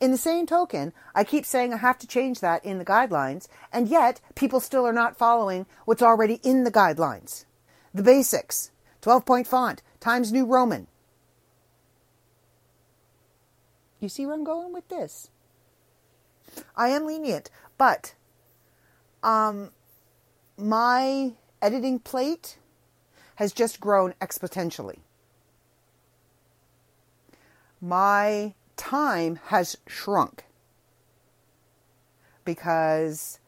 [0.00, 3.48] in the same token, I keep saying I have to change that in the guidelines,
[3.72, 7.44] and yet people still are not following what's already in the guidelines.
[7.92, 10.86] The basics 12 point font, Times New Roman.
[14.00, 15.30] You see where I'm going with this?
[16.76, 18.14] I am lenient, but
[19.22, 19.70] um,
[20.56, 22.58] my editing plate
[23.36, 24.98] has just grown exponentially.
[27.80, 30.44] My time has shrunk
[32.44, 33.38] because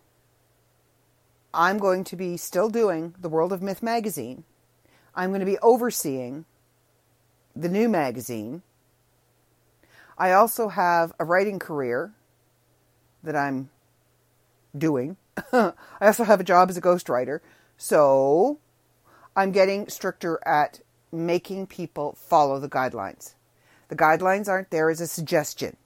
[1.53, 4.45] I'm going to be still doing the World of Myth magazine.
[5.15, 6.45] I'm going to be overseeing
[7.55, 8.63] the new magazine.
[10.19, 12.13] I also have a writing career
[13.23, 13.71] that I'm
[14.77, 15.17] doing.
[15.53, 17.41] I also have a job as a ghostwriter.
[17.77, 18.59] So
[19.35, 20.81] I'm getting stricter at
[21.13, 23.35] making people follow the guidelines.
[23.89, 25.77] The guidelines aren't there as a suggestion.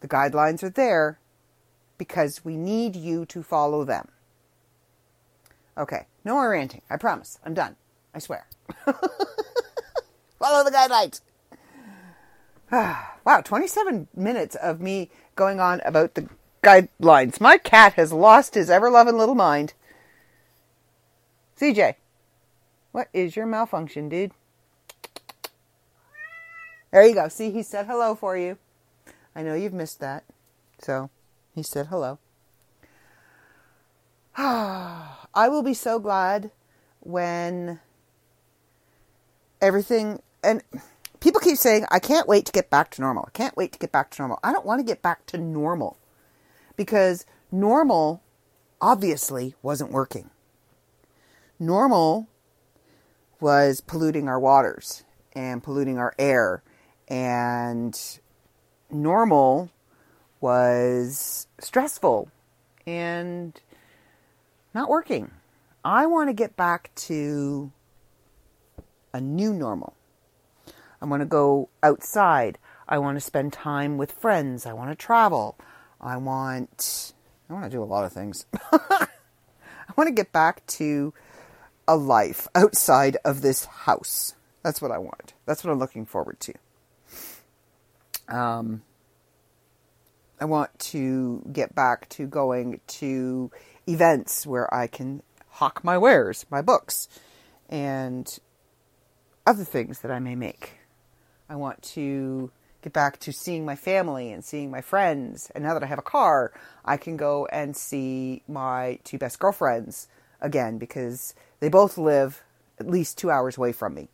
[0.00, 1.18] The guidelines are there
[1.98, 4.08] because we need you to follow them.
[5.78, 6.82] Okay, no more ranting.
[6.88, 7.38] I promise.
[7.44, 7.76] I'm done.
[8.14, 8.46] I swear.
[10.38, 11.20] follow the guidelines.
[13.24, 16.28] wow, 27 minutes of me going on about the
[16.62, 17.40] guidelines.
[17.40, 19.74] My cat has lost his ever loving little mind.
[21.60, 21.94] CJ,
[22.92, 24.32] what is your malfunction, dude?
[26.90, 27.28] There you go.
[27.28, 28.58] See, he said hello for you.
[29.34, 30.24] I know you've missed that.
[30.78, 31.10] So,
[31.54, 32.18] he said hello.
[34.36, 36.50] I will be so glad
[37.00, 37.80] when
[39.60, 40.62] everything and
[41.20, 43.24] people keep saying I can't wait to get back to normal.
[43.26, 44.38] I can't wait to get back to normal.
[44.42, 45.98] I don't want to get back to normal
[46.76, 48.22] because normal
[48.80, 50.30] obviously wasn't working.
[51.58, 52.28] Normal
[53.40, 56.62] was polluting our waters and polluting our air
[57.08, 58.18] and
[58.90, 59.70] normal
[60.40, 62.30] was stressful
[62.86, 63.60] and
[64.74, 65.30] not working.
[65.84, 67.72] I want to get back to
[69.12, 69.94] a new normal.
[71.00, 72.58] I want to go outside.
[72.88, 74.66] I want to spend time with friends.
[74.66, 75.56] I want to travel.
[76.00, 77.12] I want
[77.48, 78.46] I want to do a lot of things.
[78.72, 79.08] I
[79.96, 81.14] want to get back to
[81.88, 84.34] a life outside of this house.
[84.62, 85.34] That's what I want.
[85.46, 86.54] That's what I'm looking forward to.
[88.28, 88.82] Um,
[90.40, 93.50] I want to get back to going to
[93.86, 97.08] events where I can hawk my wares, my books,
[97.68, 98.38] and
[99.46, 100.78] other things that I may make.
[101.48, 102.50] I want to
[102.82, 105.50] get back to seeing my family and seeing my friends.
[105.54, 106.52] And now that I have a car,
[106.84, 110.08] I can go and see my two best girlfriends
[110.40, 112.42] again because they both live
[112.78, 114.08] at least two hours away from me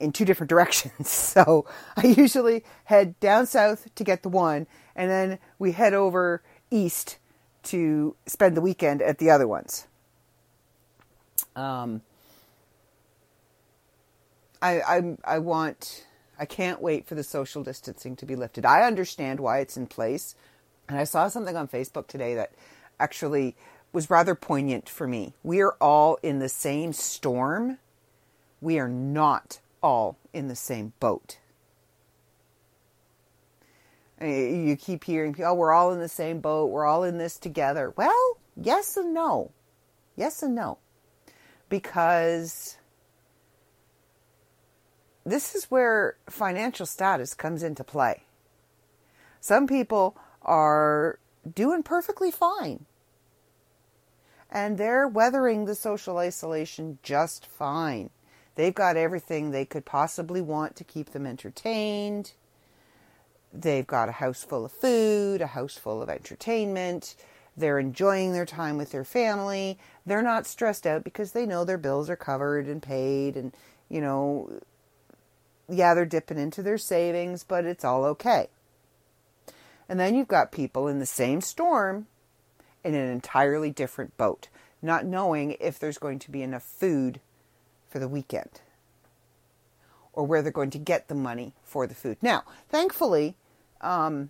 [0.00, 1.08] in two different directions.
[1.08, 6.42] So I usually head down south to get the one, and then we head over
[6.70, 7.18] east
[7.64, 9.86] to spend the weekend at the other ones.
[11.54, 12.02] Um,
[14.62, 16.06] I, I, I want,
[16.38, 18.64] I can't wait for the social distancing to be lifted.
[18.64, 20.34] I understand why it's in place.
[20.88, 22.52] And I saw something on Facebook today that
[23.00, 23.56] actually
[23.92, 25.34] was rather poignant for me.
[25.42, 27.78] We are all in the same storm.
[28.60, 31.38] We are not all in the same boat.
[34.20, 36.70] You keep hearing, oh, we're all in the same boat.
[36.72, 37.92] We're all in this together.
[37.96, 39.52] Well, yes and no.
[40.16, 40.78] Yes and no.
[41.68, 42.78] Because
[45.24, 48.24] this is where financial status comes into play.
[49.40, 51.20] Some people are
[51.54, 52.86] doing perfectly fine.
[54.50, 58.10] And they're weathering the social isolation just fine.
[58.56, 62.32] They've got everything they could possibly want to keep them entertained.
[63.52, 67.14] They've got a house full of food, a house full of entertainment.
[67.56, 69.78] They're enjoying their time with their family.
[70.04, 73.36] They're not stressed out because they know their bills are covered and paid.
[73.36, 73.54] And,
[73.88, 74.60] you know,
[75.68, 78.48] yeah, they're dipping into their savings, but it's all okay.
[79.88, 82.06] And then you've got people in the same storm
[82.82, 84.48] in an entirely different boat,
[84.80, 87.20] not knowing if there's going to be enough food
[87.96, 88.50] for the weekend
[90.12, 92.18] or where they're going to get the money for the food.
[92.20, 93.36] Now, thankfully,
[93.80, 94.28] um,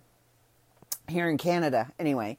[1.09, 2.37] here in Canada, anyway,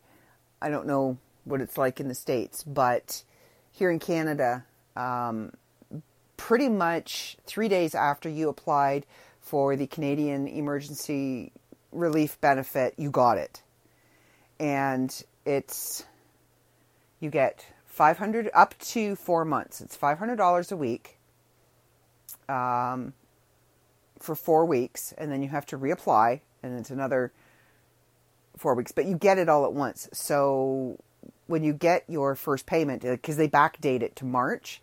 [0.62, 3.24] I don't know what it's like in the States, but
[3.70, 4.64] here in Canada,
[4.96, 5.52] um,
[6.38, 9.04] pretty much three days after you applied
[9.38, 11.52] for the Canadian Emergency
[11.92, 13.60] Relief Benefit, you got it.
[14.58, 16.06] And it's,
[17.20, 19.82] you get 500 up to four months.
[19.82, 21.17] It's $500 a week
[22.48, 23.12] um,
[24.18, 27.32] for four weeks, and then you have to reapply, and it's another
[28.56, 30.08] four weeks, but you get it all at once.
[30.12, 30.98] So
[31.46, 34.82] when you get your first payment, because they backdate it to March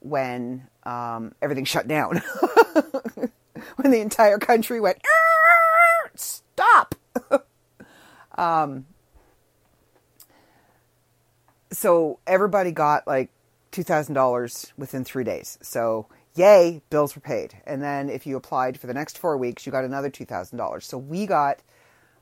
[0.00, 2.16] when um, everything shut down,
[3.76, 4.98] when the entire country went,
[6.14, 6.94] stop.
[8.40, 8.86] Um,
[11.70, 13.30] so everybody got like
[13.72, 15.58] $2,000 within three days.
[15.60, 16.06] So,
[16.40, 17.60] yay, bills were paid.
[17.66, 20.82] And then if you applied for the next four weeks, you got another $2,000.
[20.82, 21.60] So we got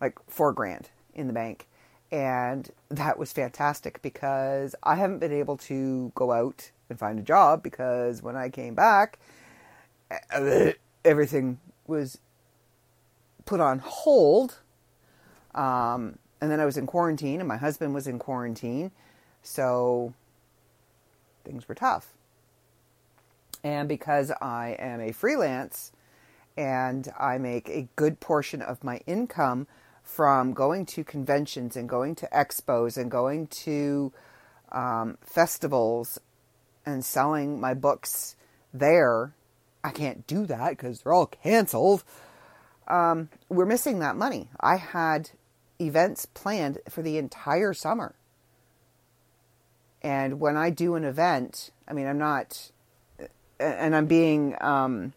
[0.00, 1.68] like four grand in the bank.
[2.10, 7.22] And that was fantastic because I haven't been able to go out and find a
[7.22, 9.18] job because when I came back,
[11.04, 12.18] everything was
[13.44, 14.58] put on hold.
[15.54, 18.90] Um, and then I was in quarantine, and my husband was in quarantine.
[19.42, 20.14] So
[21.44, 22.14] things were tough.
[23.64, 25.92] And because I am a freelance
[26.56, 29.66] and I make a good portion of my income
[30.02, 34.12] from going to conventions and going to expos and going to
[34.72, 36.18] um, festivals
[36.86, 38.36] and selling my books
[38.72, 39.34] there,
[39.84, 42.04] I can't do that because they're all canceled.
[42.86, 44.48] Um, we're missing that money.
[44.60, 45.30] I had
[45.78, 48.14] events planned for the entire summer.
[50.02, 52.70] And when I do an event, I mean, I'm not,
[53.60, 55.12] and I'm being, um,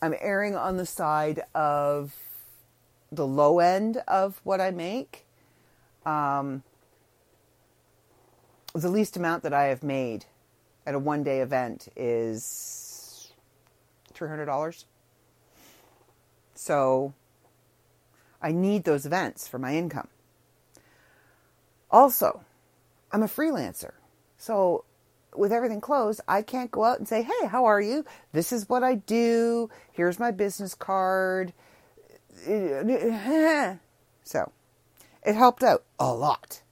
[0.00, 2.14] I'm erring on the side of
[3.10, 5.24] the low end of what I make.
[6.04, 6.62] Um,
[8.74, 10.26] the least amount that I have made
[10.86, 13.32] at a one day event is
[14.14, 14.84] $300.
[16.54, 17.14] So
[18.40, 20.08] I need those events for my income.
[21.90, 22.42] Also,
[23.12, 23.92] I'm a freelancer.
[24.38, 24.84] So
[25.38, 28.04] with everything closed, I can't go out and say, hey, how are you?
[28.32, 29.70] This is what I do.
[29.92, 31.52] Here's my business card.
[34.24, 34.50] So
[35.22, 36.62] it helped out a lot.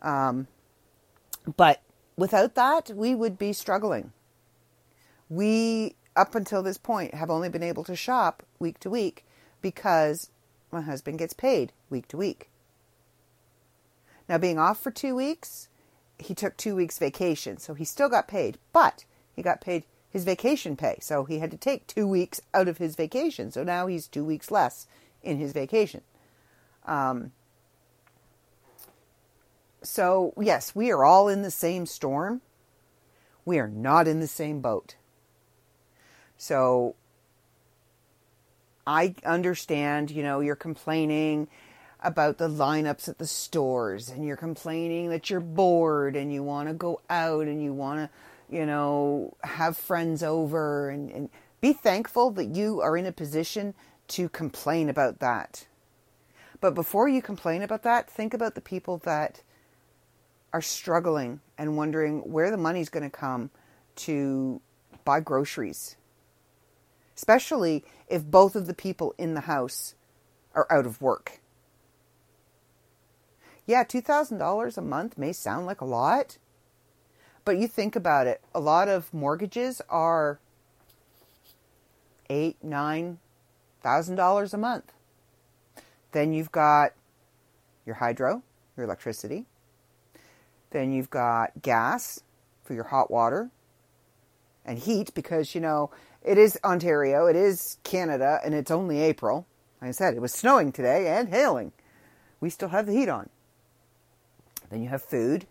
[0.00, 0.46] Um,
[1.56, 1.80] but
[2.16, 4.12] without that, we would be struggling.
[5.28, 9.24] We, up until this point, have only been able to shop week to week
[9.60, 10.30] because
[10.70, 12.50] my husband gets paid week to week.
[14.28, 15.68] Now, being off for two weeks,
[16.18, 19.04] he took two weeks vacation, so he still got paid, but
[19.34, 20.98] he got paid his vacation pay.
[21.00, 23.50] So he had to take two weeks out of his vacation.
[23.50, 24.86] So now he's two weeks less
[25.22, 26.02] in his vacation.
[26.86, 27.32] Um,
[29.82, 32.40] so, yes, we are all in the same storm.
[33.44, 34.94] We are not in the same boat.
[36.38, 36.94] So,
[38.86, 41.48] I understand, you know, you're complaining
[42.04, 46.68] about the lineups at the stores and you're complaining that you're bored and you want
[46.68, 51.30] to go out and you want to, you know, have friends over and, and
[51.62, 53.74] be thankful that you are in a position
[54.06, 55.66] to complain about that.
[56.60, 59.42] But before you complain about that, think about the people that
[60.52, 63.50] are struggling and wondering where the money's going to come
[63.96, 64.60] to
[65.04, 65.96] buy groceries.
[67.16, 69.94] Especially if both of the people in the house
[70.54, 71.40] are out of work
[73.66, 76.38] yeah, $2,000 a month may sound like a lot,
[77.44, 80.38] but you think about it, a lot of mortgages are
[82.30, 83.18] eight, nine
[83.82, 84.92] thousand dollars a month.
[86.12, 86.92] Then you've got
[87.84, 88.42] your hydro,
[88.76, 89.44] your electricity.
[90.70, 92.20] Then you've got gas
[92.64, 93.50] for your hot water
[94.64, 95.90] and heat because, you know,
[96.22, 99.46] it is Ontario, it is Canada, and it's only April.
[99.80, 101.72] Like I said, it was snowing today and hailing.
[102.40, 103.28] We still have the heat on.
[104.70, 105.46] Then you have food.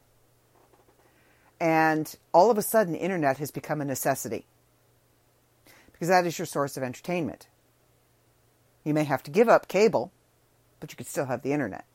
[1.59, 4.45] And all of a sudden, internet has become a necessity
[5.91, 7.47] because that is your source of entertainment.
[8.83, 10.11] You may have to give up cable,
[10.79, 11.85] but you could still have the internet.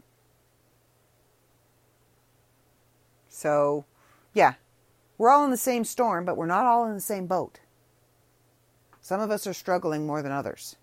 [3.28, 3.84] So,
[4.32, 4.54] yeah,
[5.18, 7.60] we're all in the same storm, but we're not all in the same boat.
[9.02, 10.76] Some of us are struggling more than others.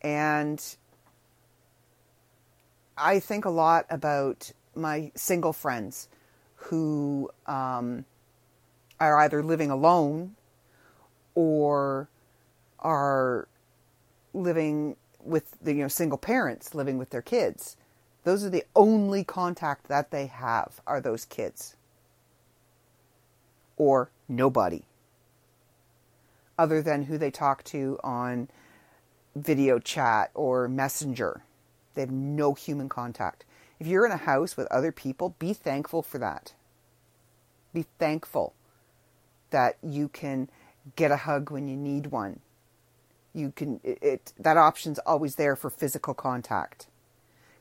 [0.00, 0.64] And
[2.96, 6.08] I think a lot about my single friends
[6.54, 8.04] who um,
[8.98, 10.36] are either living alone
[11.34, 12.08] or
[12.78, 13.48] are
[14.32, 17.76] living with the you know single parents living with their kids.
[18.24, 21.76] Those are the only contact that they have are those kids.
[23.76, 24.82] Or nobody.
[26.58, 28.48] Other than who they talk to on
[29.34, 31.42] video chat or messenger.
[31.94, 33.44] They have no human contact
[33.80, 36.52] if you're in a house with other people, be thankful for that.
[37.72, 38.54] Be thankful
[39.50, 40.48] that you can
[40.96, 42.40] get a hug when you need one.
[43.32, 46.88] You can it, it that option's always there for physical contact.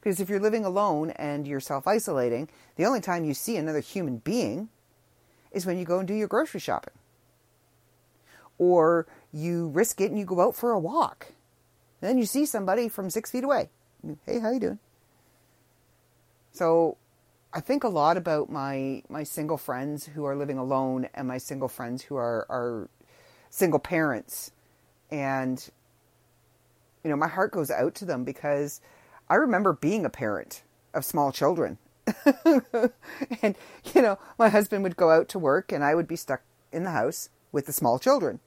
[0.02, 4.18] Because if you're living alone and you're self-isolating, the only time you see another human
[4.18, 4.70] being
[5.52, 6.94] is when you go and do your grocery shopping.
[8.58, 11.34] Or you risk it and you go out for a walk.
[12.02, 13.70] Then you see somebody from six feet away.
[14.26, 14.80] Hey, how you doing?
[16.52, 16.98] So
[17.54, 21.38] I think a lot about my my single friends who are living alone and my
[21.38, 22.90] single friends who are are
[23.50, 24.52] single parents.
[25.10, 25.68] And
[27.04, 28.82] you know, my heart goes out to them because
[29.30, 31.78] I remember being a parent of small children.
[33.42, 33.56] and
[33.94, 36.42] you know, my husband would go out to work and I would be stuck
[36.72, 38.40] in the house with the small children.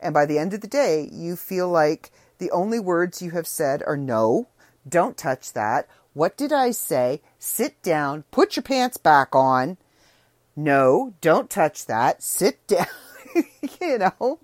[0.00, 3.46] And by the end of the day, you feel like the only words you have
[3.46, 4.48] said are no,
[4.88, 5.88] don't touch that.
[6.12, 7.22] What did I say?
[7.38, 9.76] Sit down, put your pants back on.
[10.56, 12.22] No, don't touch that.
[12.22, 12.86] Sit down.
[13.80, 14.40] you know?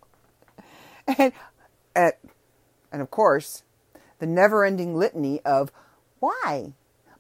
[1.19, 1.33] And,
[1.95, 2.13] and,
[2.93, 3.63] and of course,
[4.19, 5.73] the never ending litany of
[6.21, 6.73] why?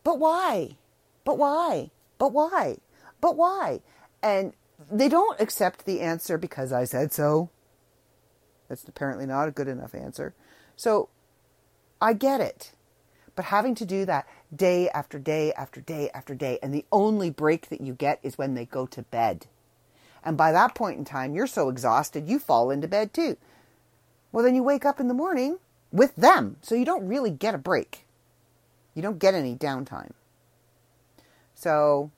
[0.04, 0.76] But why?
[1.24, 1.90] But why?
[2.18, 2.78] But why?
[3.20, 3.80] But why?
[4.22, 4.54] And
[4.90, 7.50] they don't accept the answer because I said so.
[8.68, 10.34] That's apparently not a good enough answer.
[10.76, 11.08] So
[12.00, 12.72] I get it.
[13.36, 17.30] But having to do that day after day after day after day, and the only
[17.30, 19.46] break that you get is when they go to bed.
[20.24, 23.36] And by that point in time, you're so exhausted, you fall into bed too.
[24.32, 25.58] Well, then you wake up in the morning
[25.92, 26.56] with them.
[26.62, 28.06] So you don't really get a break.
[28.94, 30.12] You don't get any downtime.
[31.54, 32.10] So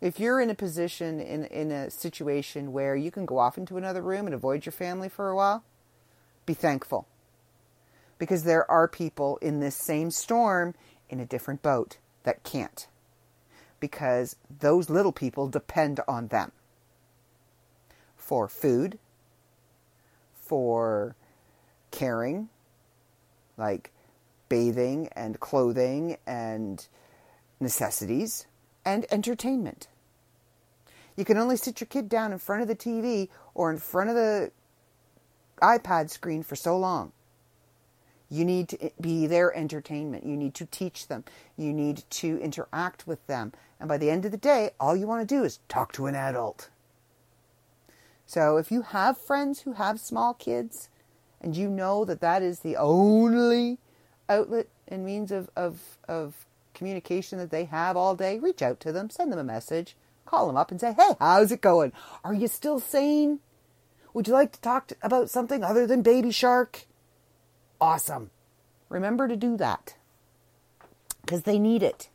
[0.00, 3.76] if you're in a position in in a situation where you can go off into
[3.76, 5.64] another room and avoid your family for a while,
[6.46, 7.06] be thankful.
[8.20, 10.74] Because there are people in this same storm
[11.08, 12.86] in a different boat that can't.
[13.80, 16.52] Because those little people depend on them
[18.14, 18.98] for food,
[20.34, 21.16] for
[21.90, 22.50] caring,
[23.56, 23.90] like
[24.50, 26.86] bathing and clothing and
[27.58, 28.46] necessities
[28.84, 29.88] and entertainment.
[31.16, 34.10] You can only sit your kid down in front of the TV or in front
[34.10, 34.52] of the
[35.62, 37.12] iPad screen for so long.
[38.30, 40.24] You need to be their entertainment.
[40.24, 41.24] You need to teach them.
[41.56, 43.52] You need to interact with them.
[43.80, 46.06] And by the end of the day, all you want to do is talk to
[46.06, 46.70] an adult.
[48.26, 50.88] So if you have friends who have small kids
[51.40, 53.78] and you know that that is the only
[54.28, 58.92] outlet and means of, of, of communication that they have all day, reach out to
[58.92, 61.92] them, send them a message, call them up and say, hey, how's it going?
[62.22, 63.40] Are you still sane?
[64.14, 66.86] Would you like to talk to, about something other than Baby Shark?
[67.80, 68.30] Awesome.
[68.88, 69.94] Remember to do that
[71.22, 72.08] because they need it.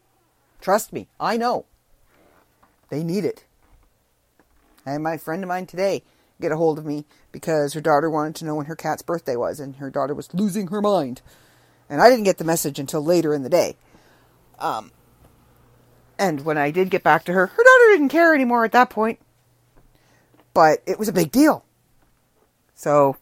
[0.62, 1.66] Trust me, I know.
[2.90, 3.46] They need it.
[4.86, 6.04] Had my friend of mine today
[6.40, 9.36] get a hold of me because her daughter wanted to know when her cat's birthday
[9.36, 11.22] was, and her daughter was losing her mind.
[11.90, 13.78] And I didn't get the message until later in the day.
[14.60, 14.92] Um,
[16.18, 18.90] and when I did get back to her, her daughter didn't care anymore at that
[18.90, 19.20] point.
[20.54, 21.66] But it was a big deal.
[22.74, 23.18] So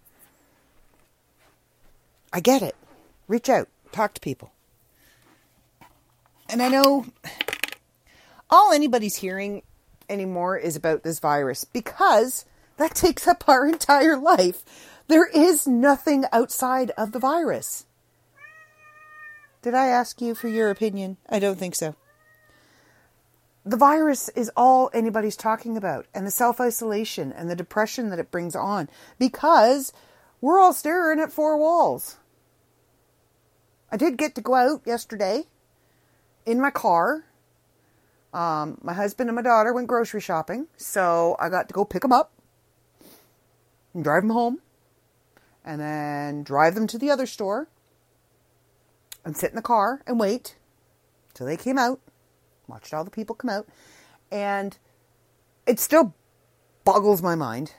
[2.34, 2.76] I get it.
[3.28, 4.52] Reach out, talk to people.
[6.50, 7.06] And I know
[8.50, 9.62] all anybody's hearing
[10.10, 12.46] anymore is about this virus because
[12.78, 14.64] that takes up our entire life.
[15.08, 17.86] There is nothing outside of the virus.
[19.62, 21.18] Did I ask you for your opinion?
[21.30, 21.96] I don't think so.
[23.66, 28.20] The virus is all anybody's talking about, and the self isolation and the depression that
[28.20, 29.94] it brings on because
[30.42, 32.18] we're all staring at four walls.
[33.94, 35.44] I did get to go out yesterday
[36.48, 37.26] in my car.
[38.34, 42.02] Um, my husband and my daughter went grocery shopping, so I got to go pick
[42.02, 42.34] them up
[43.94, 44.62] and drive them home,
[45.64, 47.68] and then drive them to the other store
[49.24, 50.56] and sit in the car and wait
[51.36, 52.00] till they came out.
[52.68, 53.68] Watched all the people come out,
[54.32, 54.76] and
[55.68, 56.16] it still
[56.84, 57.76] boggles my mind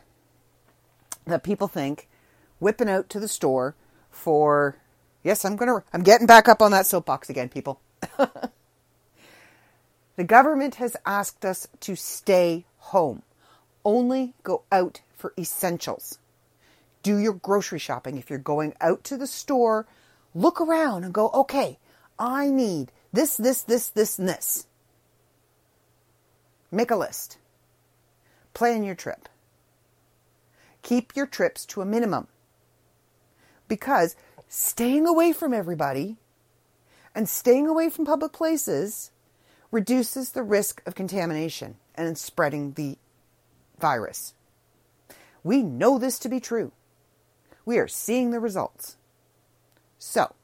[1.27, 2.09] that people think
[2.61, 3.75] whipping out to the store
[4.11, 4.77] for
[5.25, 7.81] yes, I'm gonna I'm getting back up on that soapbox again, people.
[10.17, 13.23] the government has asked us to stay home.
[13.85, 16.19] Only go out for essentials.
[17.03, 18.17] Do your grocery shopping.
[18.17, 19.87] If you're going out to the store,
[20.35, 21.79] look around and go, okay,
[22.19, 24.67] I need this, this, this, this, and this.
[26.71, 27.39] Make a list.
[28.55, 29.29] Plan your trip.
[30.83, 32.27] Keep your trips to a minimum.
[33.69, 34.17] Because
[34.57, 36.17] staying away from everybody
[37.13, 39.11] and staying away from public places
[39.73, 42.97] reduces the risk of contamination and spreading the
[43.81, 44.33] virus.
[45.43, 46.71] We know this to be true.
[47.65, 48.97] We are seeing the results.
[49.99, 50.37] So,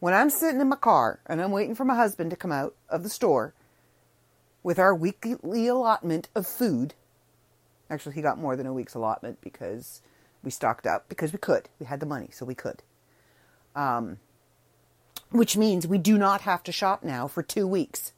[0.00, 2.74] when I'm sitting in my car and I'm waiting for my husband to come out
[2.90, 3.54] of the store
[4.62, 6.92] with our weekly allotment of food,
[7.88, 10.02] actually, he got more than a week's allotment because
[10.42, 11.70] we stocked up because we could.
[11.80, 12.82] We had the money, so we could.
[13.74, 14.18] Um,
[15.30, 18.12] which means we do not have to shop now for two weeks.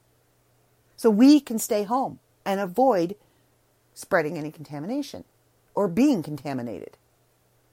[0.95, 3.15] So we can stay home and avoid
[3.93, 5.23] spreading any contamination
[5.75, 6.97] or being contaminated.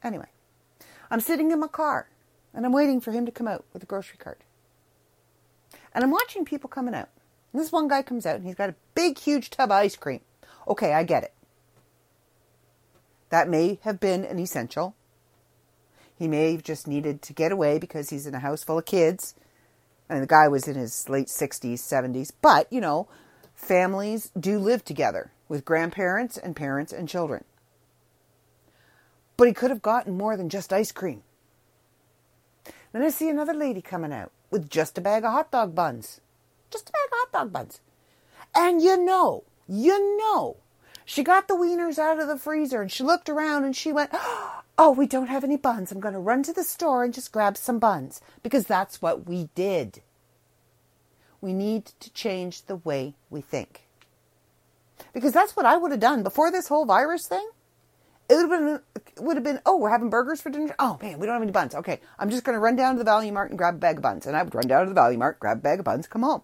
[0.02, 0.28] Anyway,
[1.10, 2.08] I'm sitting in my car
[2.52, 4.42] and I'm waiting for him to come out with a grocery cart.
[5.94, 7.08] And I'm watching people coming out.
[7.52, 9.96] And this one guy comes out and he's got a big, huge tub of ice
[9.96, 10.20] cream.
[10.66, 11.32] Okay, I get it.
[13.30, 14.94] That may have been an essential.
[16.18, 18.84] He may have just needed to get away because he's in a house full of
[18.84, 19.34] kids.
[20.08, 22.32] And the guy was in his late 60s, 70s.
[22.42, 23.08] But, you know,
[23.54, 27.44] families do live together with grandparents and parents and children.
[29.36, 31.22] But he could have gotten more than just ice cream.
[32.92, 36.20] Then I see another lady coming out with just a bag of hot dog buns.
[36.70, 37.80] Just a bag of hot dog buns.
[38.56, 40.56] And you know, you know,
[41.04, 44.10] she got the wieners out of the freezer and she looked around and she went,
[44.14, 45.90] Oh, Oh, we don't have any buns.
[45.90, 49.26] I'm going to run to the store and just grab some buns because that's what
[49.26, 50.02] we did.
[51.40, 53.88] We need to change the way we think.
[55.12, 57.48] Because that's what I would have done before this whole virus thing.
[58.28, 58.82] It would have
[59.14, 60.74] been, would have been, oh, we're having burgers for dinner.
[60.78, 61.74] Oh man, we don't have any buns.
[61.74, 63.96] Okay, I'm just going to run down to the Value Mart and grab a bag
[63.96, 64.26] of buns.
[64.26, 66.22] And I would run down to the Value Mart, grab a bag of buns, come
[66.22, 66.42] home.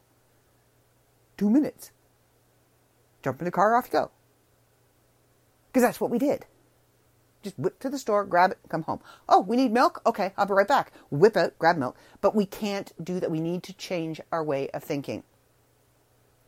[1.37, 1.93] Two minutes.
[3.22, 4.11] Jump in the car, off you go.
[5.68, 6.47] Because that's what we did.
[7.45, 9.01] Just whip to the store, grab it, come home.
[9.28, 10.01] Oh, we need milk?
[10.07, 10.92] Okay, I'll be right back.
[11.11, 11.95] Whip out, grab milk.
[12.22, 13.30] But we can't do that.
[13.30, 15.24] We need to change our way of thinking.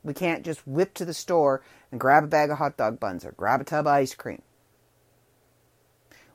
[0.02, 3.26] We can't just whip to the store and grab a bag of hot dog buns
[3.26, 4.40] or grab a tub of ice cream.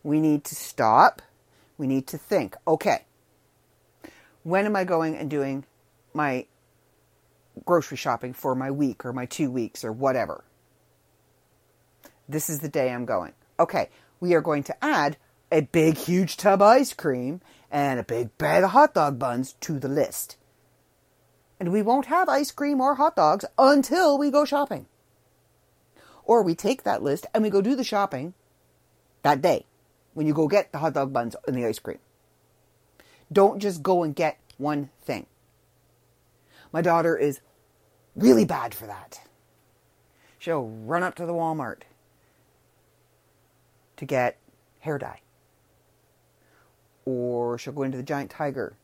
[0.04, 1.24] We need to stop.
[1.80, 3.06] We need to think, okay,
[4.44, 5.66] when am I going and doing
[6.14, 6.46] my
[7.66, 10.44] grocery shopping for my week or my two weeks or whatever?
[12.30, 13.34] This is the day I'm going.
[13.60, 13.90] Okay,
[14.22, 15.18] we are going to add
[15.52, 19.54] a big, huge tub of ice cream and a big bag of hot dog buns
[19.60, 20.38] to the list.
[21.60, 24.86] And we won't have ice cream or hot dogs until we go shopping.
[26.24, 28.34] Or we take that list and we go do the shopping
[29.24, 29.66] that day
[30.14, 32.00] when you go get the hot dog buns and the ice cream.
[33.32, 35.26] Don't just go and get one thing.
[36.72, 37.42] My daughter is
[38.16, 39.22] really bad for that.
[40.38, 41.82] She'll run up to the Walmart
[44.02, 44.36] to get
[44.80, 45.22] hair dye.
[47.06, 48.76] Or she'll go into the Giant Tiger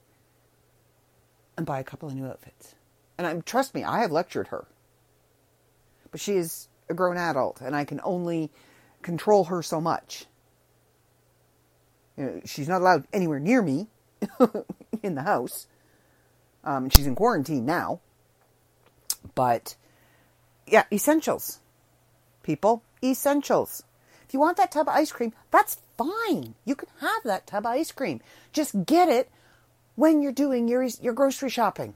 [1.58, 2.76] and buy a couple of new outfits.
[3.18, 4.68] And I'm, trust me, I have lectured her.
[6.12, 8.52] But she is a grown adult, and I can only
[9.02, 10.26] control her so much.
[12.16, 13.88] You know, she's not allowed anywhere near me
[15.02, 15.66] in the house.
[16.64, 18.02] Um, she's in quarantine now.
[19.34, 19.78] But
[20.68, 21.60] yeah, essentials.
[22.44, 23.84] People, essentials.
[24.28, 26.56] If you want that tub of ice cream, that's fine.
[26.66, 28.20] You can have that tub of ice cream.
[28.52, 29.30] Just get it
[29.96, 31.96] when you're doing your your grocery shopping.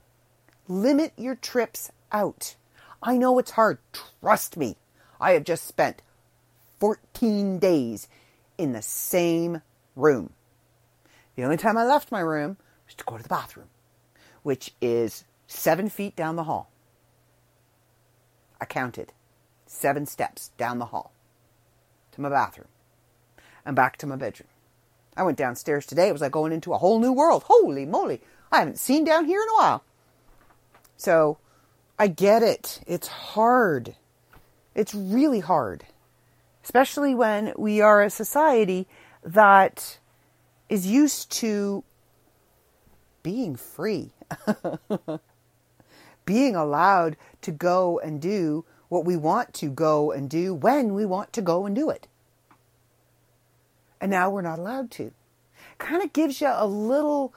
[0.66, 2.56] Limit your trips out.
[3.02, 3.78] I know it's hard.
[3.92, 4.76] Trust me.
[5.20, 6.00] I have just spent
[6.80, 8.08] 14 days
[8.56, 9.60] in the same
[9.94, 10.32] room.
[11.36, 12.56] The only time I left my room
[12.86, 13.68] was to go to the bathroom,
[14.42, 16.70] which is seven feet down the hall.
[18.58, 19.12] I counted
[19.66, 21.11] seven steps down the hall
[22.12, 22.68] to my bathroom
[23.64, 24.48] and back to my bedroom.
[25.16, 26.08] I went downstairs today.
[26.08, 27.44] It was like going into a whole new world.
[27.44, 28.20] Holy moly.
[28.50, 29.84] I haven't seen down here in a while.
[30.96, 31.38] So
[31.98, 32.80] I get it.
[32.86, 33.96] It's hard.
[34.74, 35.84] It's really hard.
[36.64, 38.86] Especially when we are a society
[39.22, 39.98] that
[40.68, 41.84] is used to
[43.22, 44.12] being free,
[46.24, 51.06] being allowed to go and do what we want to go and do when we
[51.06, 52.08] want to go and do it.
[54.00, 55.12] And now we're not allowed to.
[55.78, 57.32] Kind of gives you a little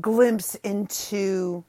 [0.00, 1.64] glimpse into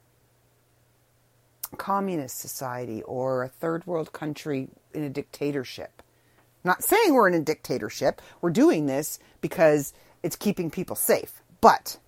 [1.76, 6.02] communist society or a third world country in a dictatorship
[6.64, 8.20] not saying we're in a dictatorship.
[8.40, 11.42] We're doing this because it's keeping people safe.
[11.60, 11.98] But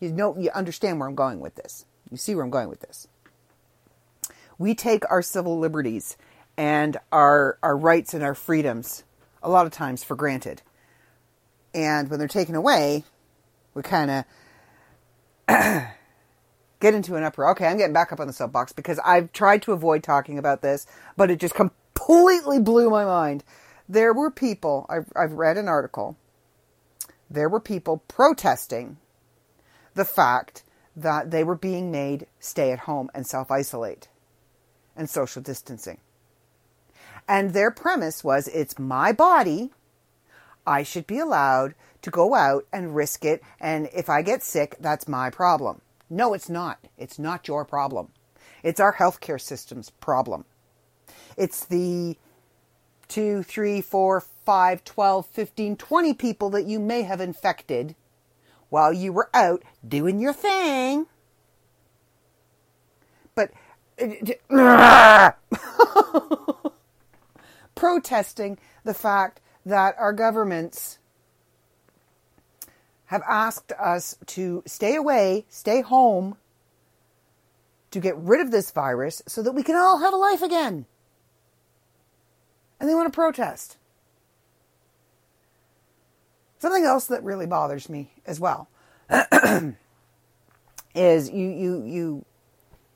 [0.00, 1.84] you know, you understand where I'm going with this.
[2.10, 3.06] You see where I'm going with this.
[4.60, 6.16] We take our civil liberties
[6.56, 9.04] and our our rights and our freedoms
[9.42, 10.62] a lot of times for granted.
[11.74, 13.04] And when they're taken away,
[13.74, 14.24] we kind of
[16.80, 17.50] get into an uproar.
[17.52, 20.62] Okay, I'm getting back up on the soapbox because I've tried to avoid talking about
[20.62, 20.86] this,
[21.16, 23.42] but it just completely blew my mind
[23.90, 26.16] there were people, I've, I've read an article,
[27.28, 28.98] there were people protesting
[29.94, 30.62] the fact
[30.94, 34.08] that they were being made stay at home and self isolate
[35.00, 35.98] and social distancing.
[37.26, 39.70] And their premise was it's my body.
[40.66, 43.42] I should be allowed to go out and risk it.
[43.58, 45.80] And if I get sick, that's my problem.
[46.10, 46.86] No, it's not.
[46.98, 48.08] It's not your problem.
[48.62, 50.44] It's our healthcare system's problem.
[51.36, 52.18] It's the
[53.08, 57.94] two, three, four, five, 12, 15, 20 people that you may have infected
[58.68, 61.06] while you were out doing your thing.
[63.34, 63.52] But
[67.74, 70.98] protesting the fact that our governments
[73.06, 76.36] have asked us to stay away, stay home,
[77.90, 80.86] to get rid of this virus so that we can all have a life again.
[82.78, 83.76] And they want to protest.
[86.58, 88.68] Something else that really bothers me as well
[90.94, 92.24] is you you you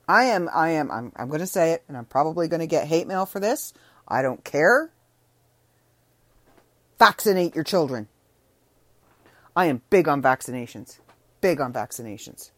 [0.07, 2.67] I am I am I'm I'm going to say it and I'm probably going to
[2.67, 3.73] get hate mail for this.
[4.07, 4.91] I don't care.
[6.99, 8.07] Vaccinate your children.
[9.55, 10.99] I am big on vaccinations.
[11.41, 12.51] Big on vaccinations.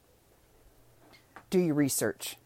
[1.49, 2.37] Do your research.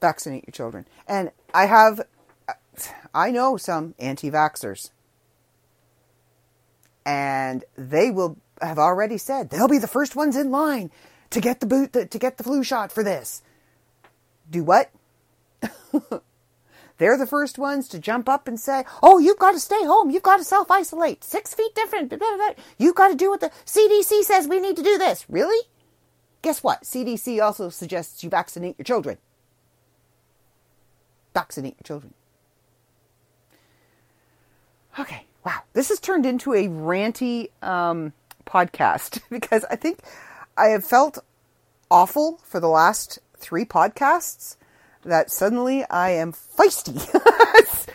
[0.00, 0.86] Vaccinate your children.
[1.06, 2.02] And I have
[3.12, 4.90] I know some anti-vaxxers
[7.04, 10.90] and they will have already said they'll be the first ones in line
[11.30, 13.42] to get the boot to get the flu shot for this.
[14.50, 14.90] Do what?
[16.98, 20.10] They're the first ones to jump up and say, "Oh, you've got to stay home.
[20.10, 21.22] You've got to self isolate.
[21.22, 22.08] Six feet different.
[22.08, 22.50] Blah, blah, blah.
[22.78, 24.98] You've got to do what the CDC says we need to do.
[24.98, 25.66] This really?
[26.42, 26.82] Guess what?
[26.82, 29.18] CDC also suggests you vaccinate your children.
[31.34, 32.14] Vaccinate your children.
[34.98, 38.12] Okay, wow, this has turned into a ranty um,
[38.46, 40.00] podcast because I think
[40.58, 41.18] I have felt
[41.90, 44.56] awful for the last three podcasts
[45.04, 46.98] that suddenly I am feisty,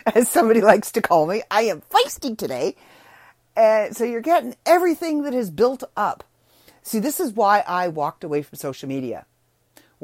[0.14, 1.42] as somebody likes to call me.
[1.50, 2.76] I am feisty today.
[3.54, 6.24] And so you're getting everything that is built up.
[6.82, 9.26] See, this is why I walked away from social media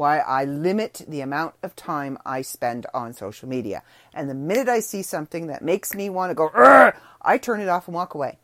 [0.01, 3.83] why I limit the amount of time I spend on social media.
[4.15, 6.51] And the minute I see something that makes me want to go,
[7.21, 8.39] I turn it off and walk away.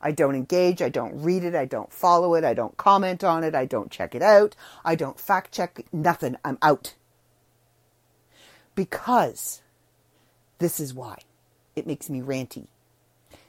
[0.00, 3.44] I don't engage, I don't read it, I don't follow it, I don't comment on
[3.44, 6.36] it, I don't check it out, I don't fact check nothing.
[6.44, 6.94] I'm out.
[8.74, 9.62] Because
[10.58, 11.18] this is why.
[11.74, 12.66] It makes me ranty,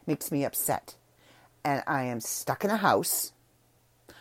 [0.05, 0.95] makes me upset.
[1.63, 3.33] And I am stuck in a house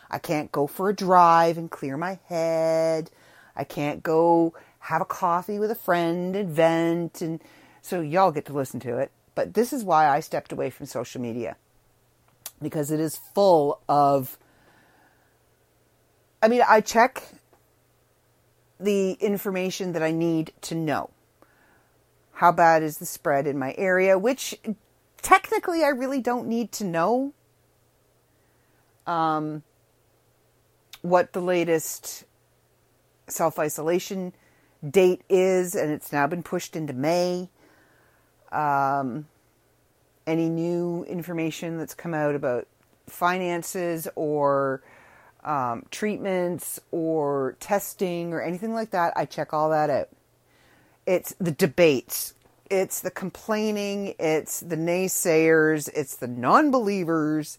[0.09, 3.11] I can't go for a drive and clear my head.
[3.55, 7.21] I can't go have a coffee with a friend and vent.
[7.21, 7.41] And
[7.81, 9.11] so y'all get to listen to it.
[9.35, 11.57] But this is why I stepped away from social media
[12.61, 14.37] because it is full of.
[16.41, 17.23] I mean, I check
[18.79, 21.09] the information that I need to know.
[22.33, 24.17] How bad is the spread in my area?
[24.17, 24.55] Which
[25.21, 27.33] technically I really don't need to know.
[29.05, 29.63] Um,
[31.01, 32.25] what the latest
[33.27, 34.33] self isolation
[34.87, 37.49] date is, and it's now been pushed into May.
[38.51, 39.27] Um,
[40.29, 42.67] any new information that's come out about
[43.07, 44.81] finances or
[45.43, 50.09] um, treatments or testing or anything like that, I check all that out.
[51.05, 52.33] It's the debates,
[52.69, 57.57] it's the complaining, it's the naysayers, it's the non believers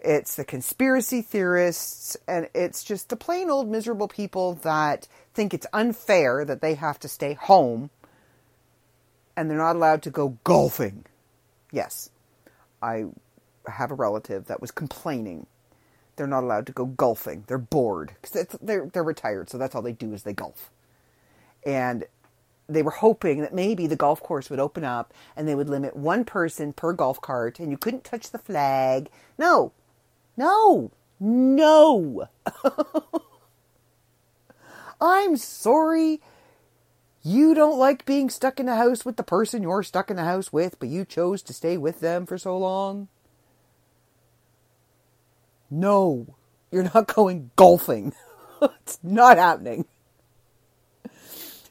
[0.00, 5.66] it's the conspiracy theorists, and it's just the plain old miserable people that think it's
[5.72, 7.90] unfair that they have to stay home
[9.36, 11.04] and they're not allowed to go golfing.
[11.72, 12.10] Yes,
[12.82, 13.06] I
[13.68, 15.46] have a relative that was complaining.
[16.16, 17.44] They're not allowed to go golfing.
[17.46, 20.70] They're bored because they're they're retired, so that's all they do is they golf.
[21.66, 22.04] And
[22.68, 25.96] they were hoping that maybe the golf course would open up and they would limit
[25.96, 29.08] one person per golf cart, and you couldn't touch the flag.
[29.38, 29.72] No,
[30.36, 30.90] no,
[31.20, 32.28] no.
[35.00, 36.20] I'm sorry.
[37.22, 40.24] You don't like being stuck in the house with the person you're stuck in the
[40.24, 43.08] house with, but you chose to stay with them for so long.
[45.70, 46.34] No,
[46.70, 48.14] you're not going golfing.
[48.62, 49.86] it's not happening.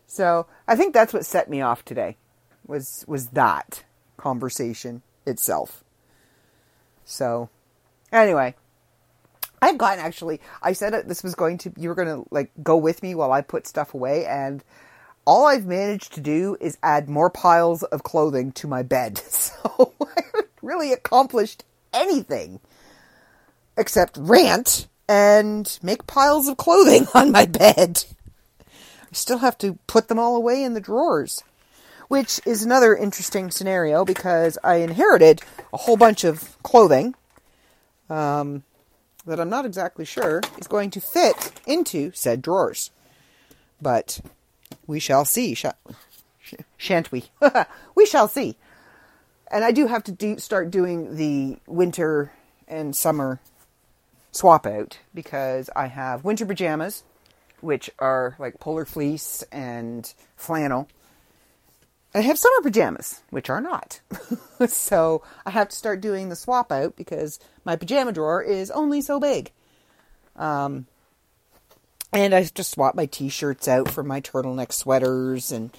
[0.05, 2.17] So I think that's what set me off today
[2.65, 3.83] was was that
[4.17, 5.83] conversation itself.
[7.05, 7.49] So
[8.11, 8.55] Anyway,
[9.61, 10.39] I've gotten actually.
[10.61, 11.73] I said this was going to.
[11.77, 14.63] You were going to like go with me while I put stuff away, and
[15.27, 19.21] all I've managed to do is add more piles of clothing to my bed.
[19.29, 22.61] So I haven't really accomplished anything
[23.77, 28.05] except rant and make piles of clothing on my bed.
[28.61, 31.43] I still have to put them all away in the drawers.
[32.07, 35.41] which is another interesting scenario because I inherited
[35.73, 37.15] a whole bunch of clothing
[38.09, 38.63] um,
[39.25, 42.91] that I'm not exactly sure is going to fit into said drawers.
[43.81, 44.21] But
[44.87, 45.65] we shall see, sh-
[46.77, 47.25] shan't we?
[47.95, 48.57] we shall see.
[49.51, 52.31] And I do have to do, start doing the winter
[52.67, 53.39] and summer
[54.31, 57.03] swap out because I have winter pajamas,
[57.61, 60.87] which are like polar fleece and flannel.
[62.13, 63.99] I have summer pajamas, which are not.
[64.67, 69.01] so I have to start doing the swap out because my pajama drawer is only
[69.01, 69.51] so big.
[70.35, 70.87] Um,
[72.13, 75.71] and I just swap my t-shirts out for my turtleneck sweaters and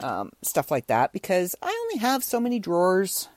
[0.00, 3.28] um, stuff like that because I only have so many drawers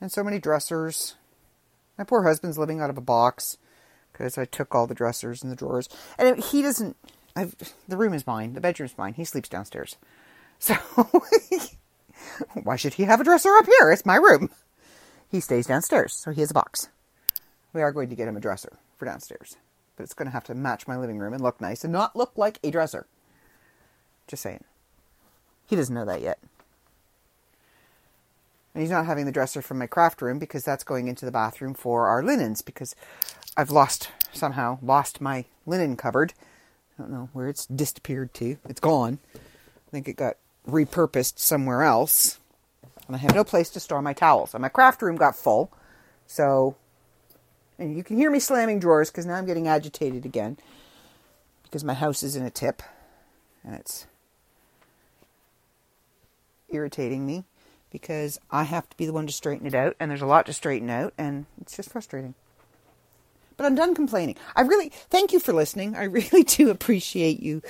[0.00, 1.14] and so many dressers.
[1.96, 3.58] My poor husband's living out of a box
[4.12, 6.96] because I took all the dressers and the drawers, and he doesn't.
[7.36, 7.54] I've,
[7.86, 8.54] the room is mine.
[8.54, 9.14] The bedroom's mine.
[9.14, 9.96] He sleeps downstairs,
[10.58, 10.74] so
[12.62, 13.90] why should he have a dresser up here?
[13.90, 14.50] It's my room.
[15.30, 16.88] He stays downstairs, so he has a box.
[17.72, 19.56] We are going to get him a dresser for downstairs,
[19.98, 22.14] but it's going to have to match my living room and look nice and not
[22.14, 23.06] look like a dresser.
[24.28, 24.62] Just saying.
[25.66, 26.38] He doesn't know that yet.
[28.72, 31.32] And he's not having the dresser from my craft room because that's going into the
[31.32, 32.94] bathroom for our linens because
[33.56, 36.32] I've lost, somehow, lost my linen cupboard.
[36.96, 38.56] I don't know where it's disappeared to.
[38.68, 39.18] It's gone.
[39.34, 42.38] I think it got repurposed somewhere else.
[43.08, 44.54] And I have no place to store my towels.
[44.54, 45.72] And my craft room got full.
[46.28, 46.76] So,
[47.78, 50.56] and you can hear me slamming drawers because now I'm getting agitated again
[51.62, 52.82] because my house is in a tip
[53.64, 54.06] and it's
[56.68, 57.44] irritating me
[57.90, 60.46] because I have to be the one to straighten it out, and there's a lot
[60.46, 62.34] to straighten out, and it's just frustrating.
[63.56, 64.36] But I'm done complaining.
[64.54, 65.96] I really thank you for listening.
[65.96, 67.62] I really do appreciate you,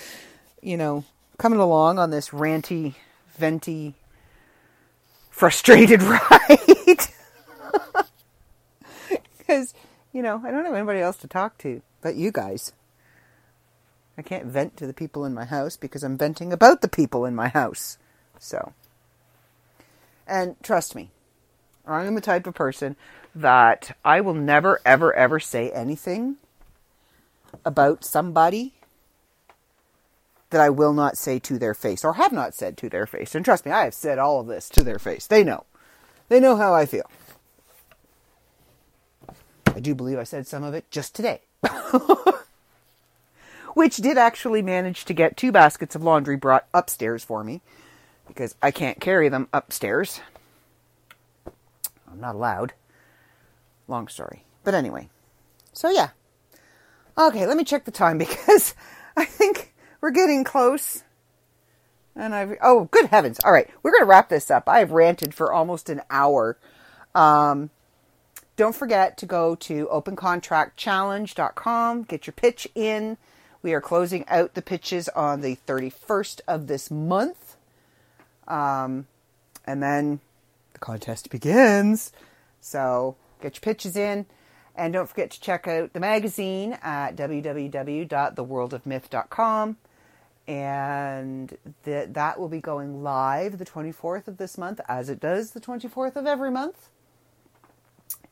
[0.60, 1.04] you know,
[1.38, 2.94] coming along on this ranty,
[3.38, 3.94] venty,
[5.30, 6.58] frustrated ride.
[9.38, 9.72] Because,
[10.12, 12.72] you know, I don't have anybody else to talk to but you guys.
[14.16, 17.24] I can't vent to the people in my house because I'm venting about the people
[17.24, 17.98] in my house.
[18.38, 18.72] So.
[20.26, 21.10] And trust me,
[21.86, 22.96] I'm the type of person
[23.34, 26.36] that I will never, ever, ever say anything
[27.64, 28.74] about somebody
[30.50, 33.34] that I will not say to their face or have not said to their face.
[33.34, 35.26] And trust me, I have said all of this to their face.
[35.26, 35.64] They know.
[36.28, 37.08] They know how I feel.
[39.78, 41.42] I do believe I said some of it just today.
[43.74, 47.60] Which did actually manage to get two baskets of laundry brought upstairs for me
[48.26, 50.20] because I can't carry them upstairs.
[52.10, 52.72] I'm not allowed.
[53.86, 54.42] Long story.
[54.64, 55.10] But anyway.
[55.72, 56.08] So yeah.
[57.16, 58.74] Okay, let me check the time because
[59.16, 61.04] I think we're getting close.
[62.16, 63.38] And I've oh good heavens.
[63.44, 64.68] All right, we're gonna wrap this up.
[64.68, 66.58] I've ranted for almost an hour.
[67.14, 67.70] Um
[68.58, 73.16] don't forget to go to opencontractchallenge.com, get your pitch in.
[73.62, 77.54] We are closing out the pitches on the 31st of this month.
[78.48, 79.06] Um,
[79.64, 80.18] and then
[80.72, 82.10] the contest begins.
[82.60, 84.26] So get your pitches in.
[84.74, 89.76] And don't forget to check out the magazine at www.theworldofmyth.com.
[90.48, 95.60] And that will be going live the 24th of this month, as it does the
[95.60, 96.88] 24th of every month.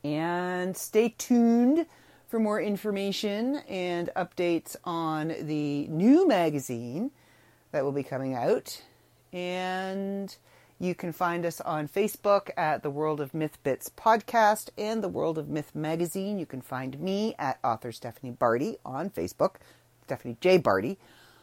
[0.04, 1.86] And stay tuned
[2.28, 7.10] for more information and updates on the new magazine
[7.72, 8.82] that will be coming out
[9.32, 10.34] and
[10.78, 15.08] you can find us on Facebook at the World of Myth Bits podcast and the
[15.08, 16.38] World of Myth magazine.
[16.38, 19.56] You can find me at author Stephanie Barty on Facebook,
[20.04, 20.58] Stephanie J.
[20.58, 20.98] Barty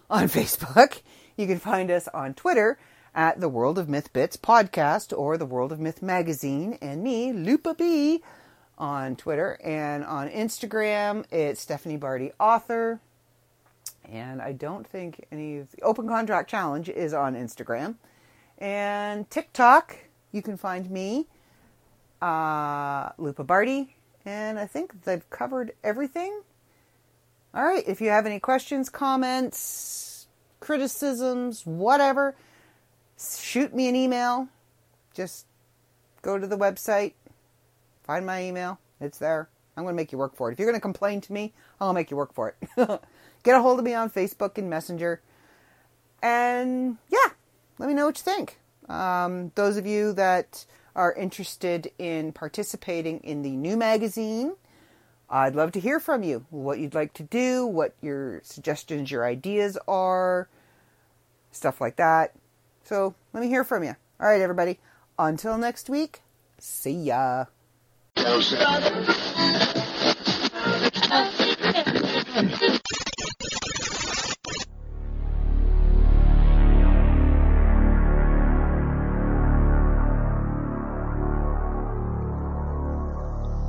[0.10, 1.02] on Facebook.
[1.36, 2.80] You can find us on Twitter
[3.16, 7.32] at the World of Myth Bits podcast or the World of Myth magazine, and me,
[7.32, 8.24] Lupa B,
[8.78, 11.26] on Twitter and on Instagram.
[11.32, 13.00] It's Stephanie Barty author.
[14.12, 17.96] And I don't think any of the Open Contract Challenge is on Instagram.
[18.58, 19.98] And TikTok,
[20.32, 21.28] you can find me,
[22.22, 23.96] uh, Lupa Barty.
[24.26, 26.42] And I think they've covered everything.
[27.54, 30.28] All right, if you have any questions, comments,
[30.60, 32.36] criticisms, whatever,
[33.20, 34.48] shoot me an email.
[35.14, 35.46] Just
[36.24, 37.14] go to the website,
[38.04, 38.80] find my email.
[39.00, 39.50] It's there.
[39.76, 40.54] I'm going to make you work for it.
[40.54, 42.78] If you're going to complain to me, I'll make you work for it.
[43.44, 45.22] Get a hold of me on Facebook and Messenger.
[46.22, 47.32] And yeah,
[47.80, 48.60] let me know what you think.
[48.88, 54.56] Um, those of you that are interested in participating in the new magazine,
[55.30, 56.46] I'd love to hear from you.
[56.52, 60.48] What you'd like to do, what your suggestions, your ideas are,
[61.52, 62.34] stuff like that.
[62.84, 63.96] So let me hear from you.
[64.20, 64.80] All right, everybody.
[65.18, 66.22] Until next week,
[66.60, 67.46] see ya.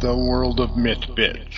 [0.00, 1.56] The World of Myth Bits.